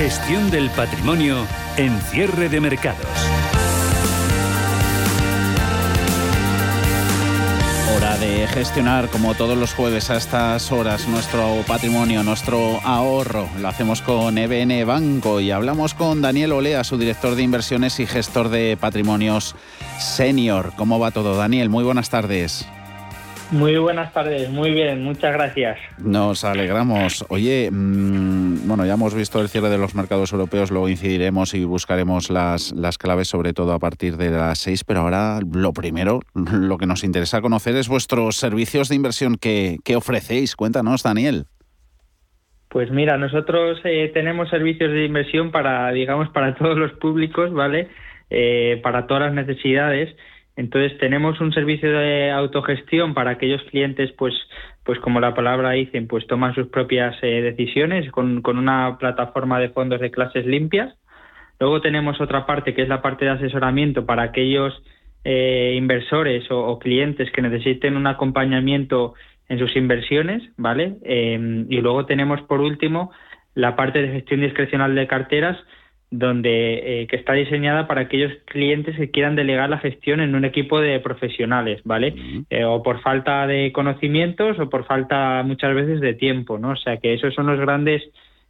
[0.00, 1.46] Gestión del patrimonio
[1.76, 3.04] en cierre de mercados.
[7.94, 13.46] Hora de gestionar, como todos los jueves a estas horas, nuestro patrimonio, nuestro ahorro.
[13.60, 18.06] Lo hacemos con EBN Banco y hablamos con Daniel Olea, su director de inversiones y
[18.06, 19.54] gestor de patrimonios
[19.98, 20.72] senior.
[20.76, 21.68] ¿Cómo va todo, Daniel?
[21.68, 22.66] Muy buenas tardes.
[23.50, 25.76] Muy buenas tardes, muy bien, muchas gracias.
[25.98, 27.24] Nos alegramos.
[27.28, 28.39] Oye, mmm,
[28.70, 32.72] bueno, ya hemos visto el cierre de los mercados europeos, luego incidiremos y buscaremos las,
[32.72, 36.86] las claves, sobre todo a partir de las seis, pero ahora lo primero, lo que
[36.86, 40.54] nos interesa conocer es vuestros servicios de inversión que, que ofrecéis.
[40.54, 41.46] Cuéntanos, Daniel.
[42.68, 47.88] Pues mira, nosotros eh, tenemos servicios de inversión para, digamos, para todos los públicos, ¿vale?
[48.30, 50.14] Eh, para todas las necesidades.
[50.54, 54.34] Entonces tenemos un servicio de autogestión para aquellos clientes, pues,
[54.84, 59.60] pues como la palabra dicen, pues toman sus propias eh, decisiones con, con, una plataforma
[59.60, 60.94] de fondos de clases limpias.
[61.58, 64.82] Luego tenemos otra parte que es la parte de asesoramiento para aquellos
[65.22, 69.12] eh, inversores o, clientes que necesiten un acompañamiento
[69.50, 70.96] en sus inversiones, ¿vale?
[71.02, 73.10] Eh, y luego tenemos por último
[73.54, 75.58] la parte de gestión discrecional de carteras
[76.10, 80.44] donde eh, que está diseñada para aquellos clientes que quieran delegar la gestión en un
[80.44, 82.14] equipo de profesionales, ¿vale?
[82.50, 86.70] Eh, o por falta de conocimientos o por falta muchas veces de tiempo, ¿no?
[86.70, 88.02] O sea que esos son los grandes,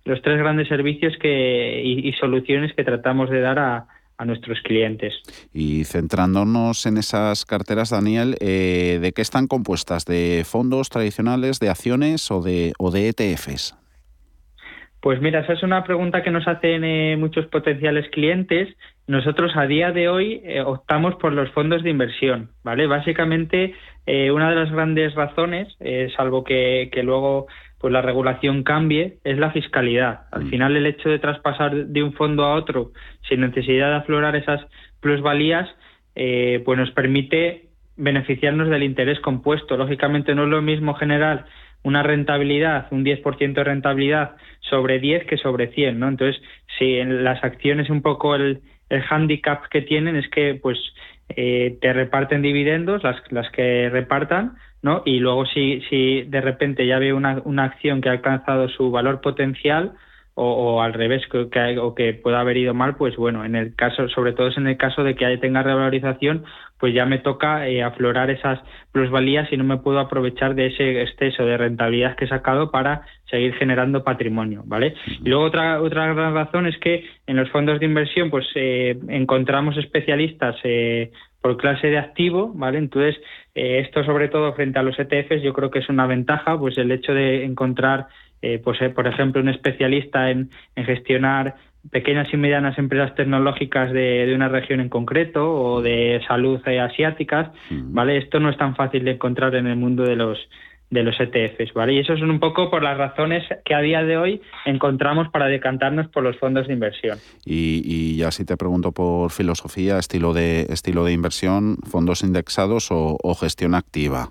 [0.05, 3.87] los tres grandes servicios que y, y soluciones que tratamos de dar a,
[4.21, 5.15] a nuestros clientes.
[5.55, 10.05] Y centrándonos en esas carteras, Daniel, eh, ¿de qué están compuestas?
[10.05, 13.75] ¿De fondos tradicionales, de acciones o de, o de ETFs?
[15.01, 18.69] Pues mira, esa es una pregunta que nos hacen eh, muchos potenciales clientes.
[19.07, 22.87] Nosotros a día de hoy eh, optamos por los fondos de inversión, ¿vale?
[22.87, 23.75] Básicamente,
[24.05, 25.75] eh, una de las grandes razones,
[26.17, 27.47] salvo que, que, luego
[27.79, 30.27] pues la regulación cambie, es la fiscalidad.
[30.33, 32.91] Al final, el hecho de traspasar de un fondo a otro
[33.27, 34.61] sin necesidad de aflorar esas
[35.01, 35.67] plusvalías,
[36.15, 39.79] pues nos permite beneficiarnos del interés compuesto.
[39.79, 41.47] Lógicamente, no es lo mismo generar
[41.83, 46.09] una rentabilidad, un 10% de rentabilidad sobre 10 que sobre 100, ¿no?
[46.09, 46.43] Entonces,
[46.79, 50.79] si en las acciones un poco el, el handicap que tienen es que pues
[51.31, 55.03] eh, te reparten dividendos, las, las que repartan, ¿no?
[55.05, 58.91] Y luego si, si de repente ya veo una, una acción que ha alcanzado su
[58.91, 59.93] valor potencial,
[60.43, 63.55] o, o, al revés que, que, o que pueda haber ido mal, pues bueno, en
[63.55, 66.45] el caso, sobre todo es en el caso de que tenga revalorización,
[66.79, 68.59] pues ya me toca eh, aflorar esas
[68.91, 73.03] plusvalías y no me puedo aprovechar de ese exceso de rentabilidad que he sacado para
[73.29, 74.95] seguir generando patrimonio, ¿vale?
[75.23, 78.99] Y luego otra otra gran razón es que en los fondos de inversión, pues eh,
[79.09, 81.11] encontramos especialistas eh,
[81.43, 82.79] por clase de activo, ¿vale?
[82.79, 83.17] Entonces,
[83.55, 86.79] eh, esto sobre todo frente a los ETFs, yo creo que es una ventaja, pues
[86.79, 88.07] el hecho de encontrar
[88.43, 91.57] eh, pues, eh, por ejemplo, un especialista en, en, gestionar
[91.91, 96.81] pequeñas y medianas empresas tecnológicas de, de una región en concreto o de salud eh,
[96.81, 97.93] asiáticas, mm.
[97.95, 98.19] ¿vale?
[98.19, 100.39] Esto no es tan fácil de encontrar en el mundo de los
[100.91, 101.95] de los ETFs, ¿vale?
[101.95, 105.47] Y eso son un poco por las razones que a día de hoy encontramos para
[105.47, 107.17] decantarnos por los fondos de inversión.
[107.45, 112.91] Y, y ya si te pregunto por filosofía, estilo de estilo de inversión, fondos indexados
[112.91, 114.31] o, o gestión activa.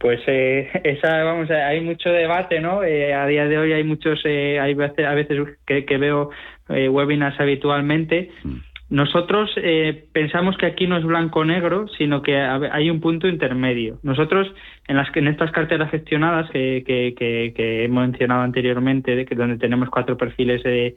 [0.00, 2.82] Pues eh, esa, vamos, hay mucho debate, ¿no?
[2.82, 6.30] Eh, a día de hoy hay muchos, eh, hay veces, a veces que, que veo
[6.70, 8.30] eh, webinars habitualmente.
[8.42, 8.56] Mm.
[8.90, 14.00] Nosotros eh, pensamos que aquí no es blanco-negro, sino que hay un punto intermedio.
[14.02, 14.52] Nosotros,
[14.88, 19.36] en, las, en estas carteras gestionadas que, que, que, que he mencionado anteriormente, de que
[19.36, 20.96] donde tenemos cuatro perfiles de,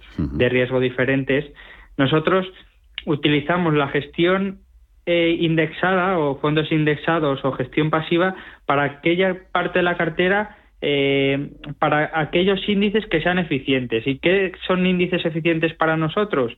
[0.49, 1.45] riesgo diferentes,
[1.95, 2.47] nosotros
[3.06, 4.62] utilizamos la gestión
[5.06, 8.36] eh, indexada o fondos indexados o gestión pasiva
[8.66, 11.49] para aquella parte de la cartera eh,
[11.80, 14.06] para aquellos índices que sean eficientes.
[14.06, 16.54] ¿Y qué son índices eficientes para nosotros?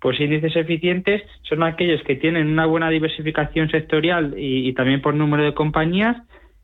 [0.00, 5.44] Pues índices eficientes son aquellos que tienen una buena diversificación sectorial y, también por número
[5.44, 6.16] de compañías,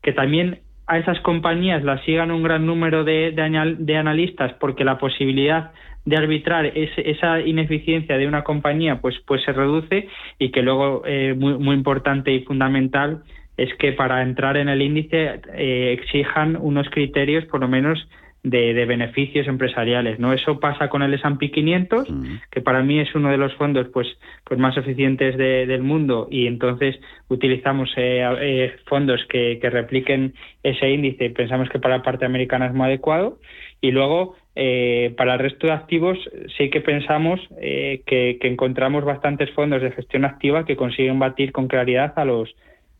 [0.02, 4.84] que también a esas compañías las sigan un gran número de, de, de analistas porque
[4.84, 5.72] la posibilidad
[6.06, 11.34] de arbitrar esa ineficiencia de una compañía pues pues se reduce y que luego eh,
[11.36, 13.22] muy, muy importante y fundamental
[13.56, 18.08] es que para entrar en el índice eh, exijan unos criterios por lo menos
[18.46, 20.18] de, beneficios empresariales.
[20.20, 20.32] ¿no?
[20.32, 22.08] Eso pasa con el S&P 500,
[22.50, 24.06] que para mí es uno de los fondos pues,
[24.44, 26.96] pues más eficientes del mundo y entonces
[27.28, 31.30] utilizamos eh, eh, fondos que, repliquen ese índice.
[31.30, 33.38] Pensamos que para la parte americana es muy adecuado.
[33.80, 36.18] Y luego, eh, para el resto de activos,
[36.56, 42.12] sí que pensamos que encontramos bastantes fondos de gestión activa que consiguen batir con claridad
[42.16, 42.54] a los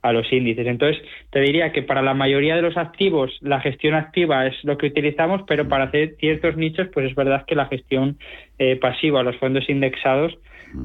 [0.07, 0.67] a los índices.
[0.67, 4.79] Entonces, te diría que para la mayoría de los activos la gestión activa es lo
[4.79, 8.17] que utilizamos, pero para hacer ciertos nichos, pues es verdad que la gestión
[8.59, 10.39] eh, pasiva, los fondos indexados,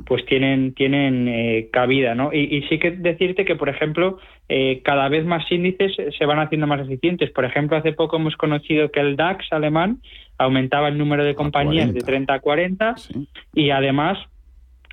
[0.06, 2.34] pues tienen tienen eh, cabida, ¿no?
[2.34, 4.20] Y, sí que decirte que, por ejemplo,
[4.50, 7.32] eh, cada vez más índices se van haciendo más eficientes.
[7.32, 10.00] Por ejemplo, hace poco hemos conocido que el DAX alemán
[10.38, 12.96] aumentaba el número de compañías de 30 a 40
[13.54, 14.18] y además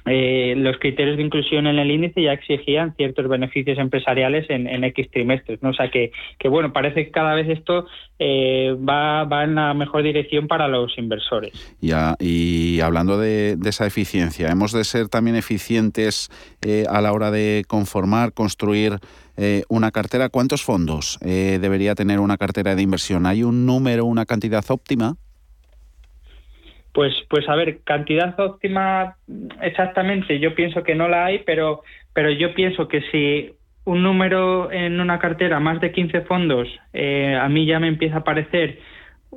[0.09, 5.11] eh, los criterios de inclusión en el índice ya exigían ciertos beneficios empresariales en, X
[5.11, 5.63] trimestres.
[5.63, 5.71] ¿no?
[5.71, 6.11] O sea que,
[6.49, 7.87] bueno, parece que cada vez esto
[8.19, 11.53] eh, va, va, en la mejor dirección para los inversores.
[11.81, 16.31] Ya, y hablando de, esa eficiencia, ¿hemos de ser también eficientes
[16.67, 18.99] eh, a la hora de conformar, construir
[19.69, 20.31] una cartera?
[20.31, 23.25] ¿Cuántos fondos debería tener una cartera de inversión?
[23.25, 25.15] ¿Hay un número, una cantidad óptima?
[26.99, 29.15] Pues, pues a ver, cantidad óptima
[29.63, 33.53] exactamente, yo pienso que no la hay, pero, pero yo pienso que si
[33.85, 38.17] un número en una cartera, más de 15 fondos, eh, a mí ya me empieza
[38.17, 38.81] a parecer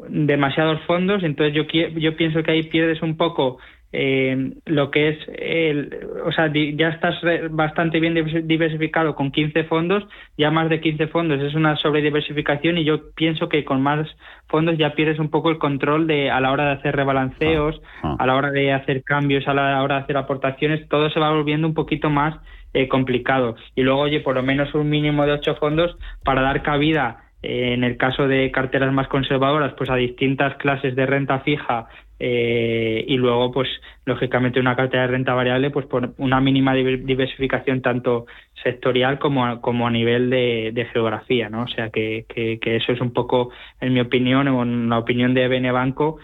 [0.10, 1.66] demasiados fondos, entonces yo,
[2.00, 3.60] yo pienso que ahí pierdes un poco
[3.94, 7.16] eh, lo que es, el, o sea, ya estás
[7.50, 8.14] bastante bien
[8.46, 13.50] diversificado con 15 fondos, ya más de 15 fondos es una sobrediversificación y yo pienso
[13.50, 14.08] que con más
[14.48, 18.12] fondos ya pierdes un poco el control de a la hora de hacer rebalanceos, ah,
[18.12, 18.16] ah.
[18.20, 21.32] a la hora de hacer cambios, a la hora de hacer aportaciones, todo se va
[21.32, 22.40] volviendo un poquito más
[22.74, 23.56] eh, complicado.
[23.76, 27.74] Y luego, oye, por lo menos un mínimo de 8 fondos para dar cabida eh,
[27.74, 31.88] en el caso de carteras más conservadoras, pues a distintas clases de renta fija
[32.24, 33.68] eh, y luego, pues
[34.06, 38.28] lógicamente una cartera de renta variable, pues por una mínima diversificación tanto
[38.62, 41.64] sectorial como a, como a nivel de, geografía, ¿no?
[41.64, 43.50] O sea que, que, eso es un poco,
[43.80, 46.20] en mi opinión, o en la opinión de BN Banco,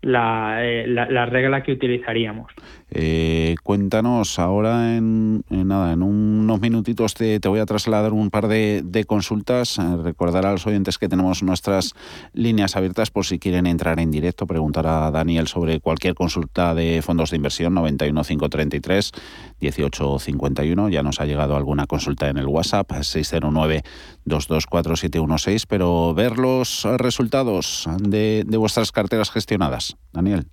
[0.00, 2.50] eh, la, la, regla que utilizaríamos.
[2.94, 8.48] Eh, cuéntanos ahora en, nada, en unos minutitos te, te, voy a trasladar un par
[8.48, 9.78] de, consultas.
[9.78, 11.94] Eh, recordar a los oyentes que tenemos nuestras
[12.34, 17.00] líneas abiertas por si quieren entrar en directo, preguntar a Daniel sobre cualquier consulta de
[17.02, 19.12] fondos de inversión 91533
[19.60, 20.90] 1851.
[20.90, 23.82] Ya nos ha llegado alguna consulta en el WhatsApp 609
[24.26, 30.46] 224716, pero ver los resultados de, de vuestras carteras gestionadas, Daniel.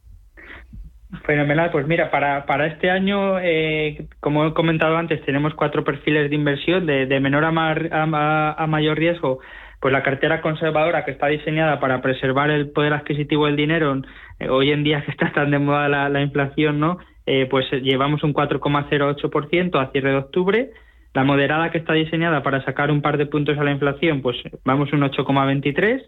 [1.25, 6.29] Fenomenal, pues mira, para, para este año, eh, como he comentado antes, tenemos cuatro perfiles
[6.29, 9.39] de inversión de, de menor a, a, mayor riesgo.
[9.79, 13.99] Pues la cartera conservadora que está diseñada para preservar el poder adquisitivo del dinero,
[14.39, 16.99] eh, hoy en día que está tan de moda la, la inflación, ¿no?
[17.25, 20.69] Eh, pues llevamos un 4,08% a cierre de octubre
[21.13, 24.37] la moderada que está diseñada para sacar un par de puntos a la inflación, pues
[24.63, 26.03] vamos un 8,23.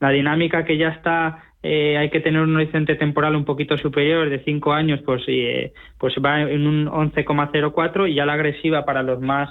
[0.00, 4.30] La dinámica que ya está, eh, hay que tener un horizonte temporal un poquito superior,
[4.30, 9.02] de 5 años, pues, eh, pues va en un 11,04 y ya la agresiva para
[9.02, 9.50] los más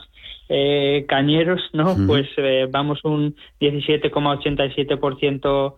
[0.49, 1.95] eh, cañeros, ¿no?
[2.07, 2.27] Pues
[2.71, 5.75] vamos un 17,87%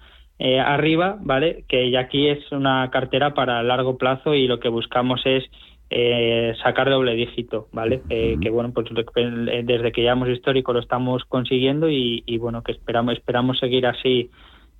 [0.65, 1.65] arriba, ¿vale?
[1.67, 5.49] Que ya aquí es una cartera para largo plazo y lo que buscamos es
[5.91, 8.03] eh, sacar doble dígito, ¿vale?
[8.09, 13.15] Eh, que bueno, pues desde que llevamos histórico lo estamos consiguiendo y, bueno, que esperamos,
[13.15, 14.29] esperamos seguir así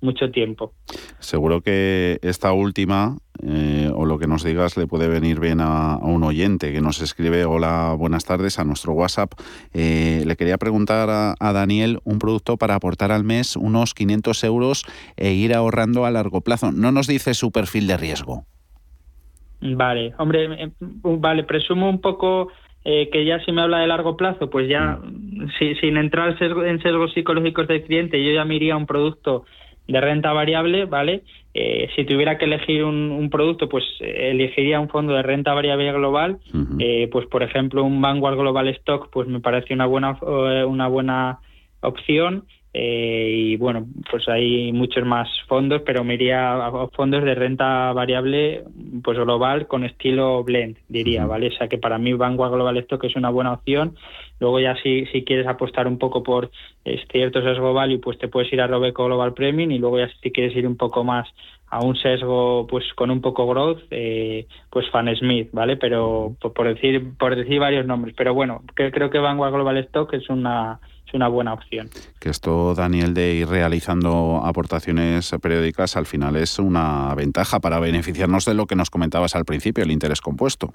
[0.00, 0.72] mucho tiempo.
[1.18, 5.98] Seguro que esta última, eh, o lo que nos digas, le puede venir bien a,
[5.98, 9.32] un oyente que nos escribe, hola, buenas tardes, a nuestro WhatsApp.
[9.72, 14.84] le quería preguntar a, a, Daniel un producto para aportar al mes unos 500 euros
[15.16, 16.72] e ir ahorrando a largo plazo.
[16.72, 18.44] No nos dice su perfil de riesgo.
[19.60, 22.48] Vale, hombre, eh, vale, presumo un poco
[22.84, 24.98] eh, que ya si me habla de largo plazo, pues ya
[25.58, 29.44] sin entrar en sesgos psicológicos del cliente, yo ya me iría a un producto
[29.90, 31.22] de renta variable, ¿vale?
[31.52, 36.38] Eh, si tuviera que elegir un, producto, pues elegiría un fondo de renta variable global,
[37.10, 40.16] pues por ejemplo un Vanguard Global Stock, pues me parece una buena
[40.66, 41.38] una buena
[41.80, 47.34] opción eh, y bueno, pues hay muchos más fondos, pero me iría a fondos de
[47.34, 48.62] renta variable
[49.02, 51.48] pues global con estilo blend, diría, ¿vale?
[51.48, 53.96] O sea que para mí Vanguard Global Stock es una buena opción.
[54.38, 56.50] Luego ya si, si quieres apostar un poco por
[57.10, 60.30] ciertos sesgo value, pues te puedes ir a Robeco Global Premium y luego ya si
[60.30, 61.28] quieres ir un poco más
[61.70, 65.76] a un sesgo pues con un poco growth, eh, pues Fan Smith, ¿vale?
[65.76, 70.28] Pero por, decir por decir varios nombres, pero bueno, creo que Vanguard Global Stock es
[70.30, 71.88] una es una buena opción.
[72.20, 78.44] Que esto, Daniel, de ir realizando aportaciones periódicas, al final es una ventaja para beneficiarnos
[78.44, 80.70] de lo que nos comentabas al principio, el interés compuesto.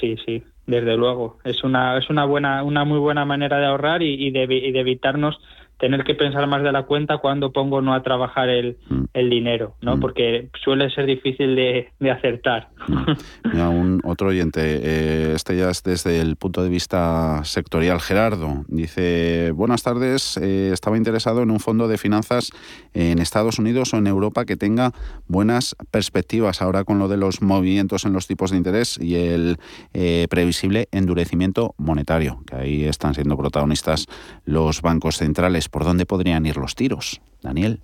[0.00, 1.38] Sí, sí, desde luego.
[1.44, 4.80] Es una, es una buena, una muy buena manera de ahorrar y, de, y de
[4.80, 5.40] evitarnos
[5.80, 9.04] tener que pensar más de la cuenta cuando pongo no a trabajar el, mm.
[9.14, 9.96] el dinero, ¿no?
[9.96, 10.00] Mm.
[10.00, 12.68] Porque suele ser difícil de, de acertar.
[12.86, 13.60] Mm.
[13.70, 19.52] un otro oyente, eh, este ya es desde el punto de vista sectorial, Gerardo, dice,
[19.52, 22.52] buenas tardes, eh, estaba interesado en un fondo de finanzas
[22.94, 24.92] en Estados Unidos o en Europa que tenga
[25.28, 29.56] buenas perspectivas ahora con lo de los movimientos en los tipos de interés y el
[29.94, 34.06] eh, previsible endurecimiento monetario, que ahí están siendo protagonistas
[34.44, 37.80] los bancos centrales ¿Por dónde podrían ir los tiros, Daniel?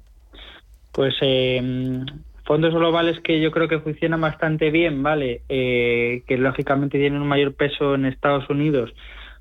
[0.93, 2.05] Pues eh,
[2.45, 5.43] fondos globales que yo creo que funcionan bastante bien, ¿vale?
[5.49, 8.93] Eh, que lógicamente tienen un mayor peso en Estados Unidos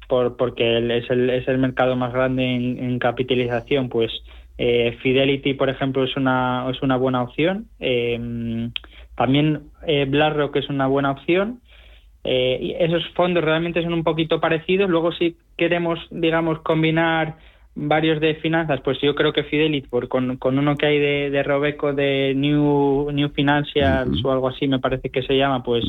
[0.07, 4.11] por, porque es, el, es el mercado más grande en, capitalización, pues
[4.57, 7.67] eh, Fidelity, por ejemplo, es una, es una buena opción.
[9.15, 9.69] también
[10.07, 11.61] BlackRock es una buena opción.
[12.23, 14.89] y esos fondos realmente son un poquito parecidos.
[14.89, 17.35] Luego, si queremos, digamos, combinar
[17.75, 21.29] varios de finanzas, pues yo creo que Fidelity, por, con, con uno que hay de,
[21.29, 25.83] de Robeco de New, New Financials o algo así, me parece que se llama, pues,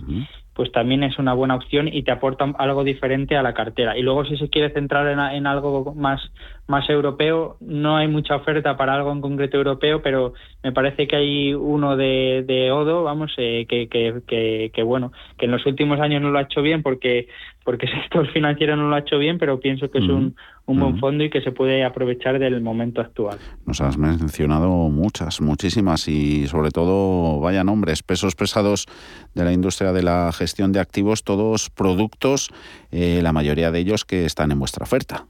[0.53, 3.97] pues también es una buena opción y te aporta algo diferente a la cartera.
[3.97, 6.21] Y luego si se quiere centrar en, en algo más,
[6.67, 10.33] más europeo, no hay mucha oferta para algo en concreto europeo, pero
[10.65, 15.45] me parece que hay uno de, de Odo, vamos, eh, que, que, que, bueno, que
[15.45, 17.29] en los últimos años no lo ha hecho bien porque
[17.65, 20.37] porque el sector financiero no lo ha hecho bien, pero pienso que es un,
[20.67, 23.39] un buen fondo y que se puede aprovechar del momento actual.
[23.65, 28.87] Nos has mencionado muchas, muchísimas y sobre todo, vaya nombres, pesos pesados
[29.35, 32.51] de la industria de la gestión de activos, todos productos,
[32.91, 35.27] eh, la mayoría de ellos que están en vuestra oferta.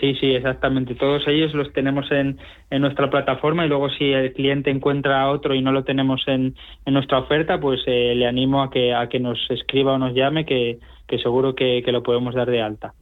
[0.00, 0.94] Sí, sí, exactamente.
[0.94, 2.38] Todos ellos los tenemos en,
[2.70, 6.54] en, nuestra plataforma y luego si el cliente encuentra otro y no lo tenemos en,
[6.86, 10.14] en nuestra oferta, pues eh, le animo a que, a que nos escriba o nos
[10.14, 10.78] llame, que,
[11.08, 12.94] que seguro que, lo podemos dar de alta.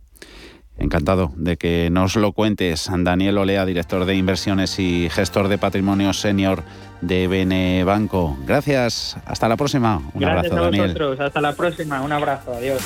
[0.80, 2.90] Encantado de que nos lo cuentes.
[2.92, 6.62] Daniel Olea, director de inversiones y gestor de patrimonio senior
[7.00, 8.36] de Bene Banco.
[8.46, 9.16] Gracias.
[9.26, 9.98] Hasta la próxima.
[10.14, 11.20] Un Gracias abrazo, a vosotros.
[11.20, 12.00] Hasta la próxima.
[12.00, 12.52] Un abrazo.
[12.54, 12.82] Adiós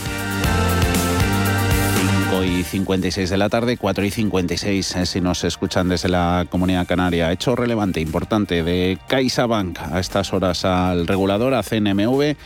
[2.43, 6.87] y 56 de la tarde, 4 y 56 eh, si nos escuchan desde la Comunidad
[6.87, 7.31] Canaria.
[7.31, 12.37] Hecho relevante, importante de CaixaBank a estas horas al regulador, a CNMV.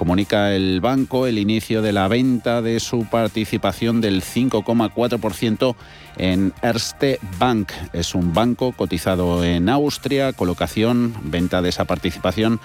[0.00, 5.76] Comunica el banco el inicio de la venta de su participación del 5,4%
[6.16, 7.70] en Erste Bank.
[7.92, 12.60] Es un banco cotizado en Austria, colocación, venta de esa participación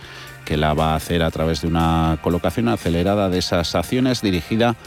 [0.45, 4.77] que la va a hacer a través de una colocación acelerada de esas acciones dirigida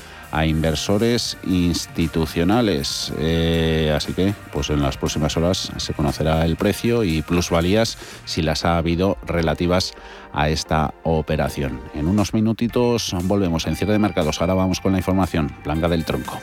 [0.44, 3.12] inversores institucionales.
[3.18, 8.42] Eh, así que, pues en las próximas horas se conocerá el precio y plusvalías si
[8.42, 9.92] las ha habido relativas
[10.32, 11.80] a esta operación.
[11.94, 14.40] En unos minutitos volvemos en cierre de mercados.
[14.40, 15.50] Ahora vamos con la información.
[15.64, 16.38] Blanca del Tronco.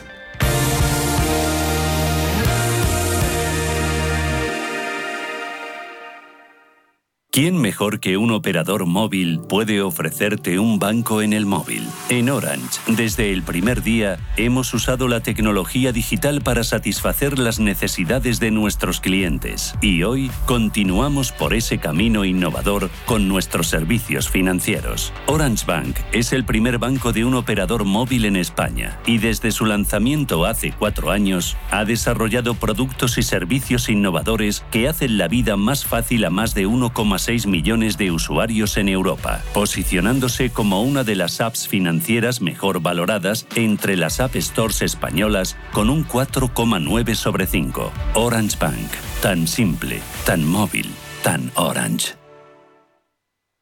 [7.36, 11.86] ¿Quién mejor que un operador móvil puede ofrecerte un banco en el móvil?
[12.08, 18.40] En Orange, desde el primer día, hemos usado la tecnología digital para satisfacer las necesidades
[18.40, 25.12] de nuestros clientes y hoy continuamos por ese camino innovador con nuestros servicios financieros.
[25.26, 29.66] Orange Bank es el primer banco de un operador móvil en España y desde su
[29.66, 35.84] lanzamiento hace cuatro años ha desarrollado productos y servicios innovadores que hacen la vida más
[35.84, 41.40] fácil a más de 1,6 millones de usuarios en Europa, posicionándose como una de las
[41.40, 47.92] apps financieras mejor valoradas entre las App Stores españolas con un 4,9 sobre 5.
[48.14, 50.86] Orange Bank, tan simple, tan móvil,
[51.22, 52.14] tan orange.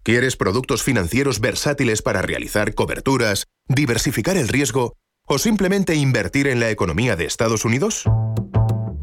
[0.03, 6.69] ¿Quieres productos financieros versátiles para realizar coberturas, diversificar el riesgo o simplemente invertir en la
[6.69, 8.05] economía de Estados Unidos?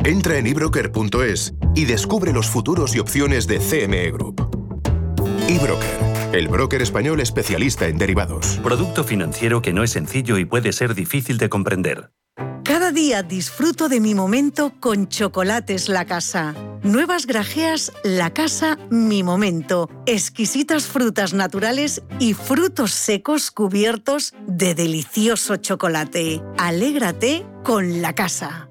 [0.04, 4.51] Entra en ebroker.es y descubre los futuros y opciones de CME Group.
[5.52, 6.00] eBroker,
[6.34, 8.58] el broker español especialista en derivados.
[8.64, 12.12] Producto financiero que no es sencillo y puede ser difícil de comprender.
[12.64, 16.56] Cada día disfruto de mi momento con Chocolates La Casa.
[16.84, 19.90] Nuevas grajeas La Casa Mi Momento.
[20.06, 26.42] Exquisitas frutas naturales y frutos secos cubiertos de delicioso chocolate.
[26.58, 28.71] Alégrate con La Casa.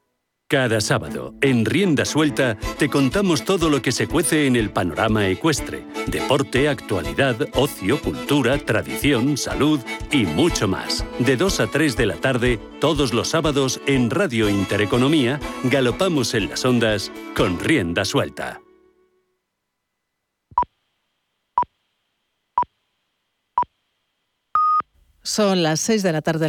[0.51, 5.25] Cada sábado, en Rienda Suelta, te contamos todo lo que se cuece en el panorama
[5.29, 5.85] ecuestre.
[6.07, 9.79] Deporte, actualidad, ocio, cultura, tradición, salud
[10.11, 11.05] y mucho más.
[11.19, 16.49] De 2 a 3 de la tarde, todos los sábados, en Radio Intereconomía, galopamos en
[16.49, 18.59] las ondas con Rienda Suelta.
[25.23, 26.39] Son las 6 de la tarde.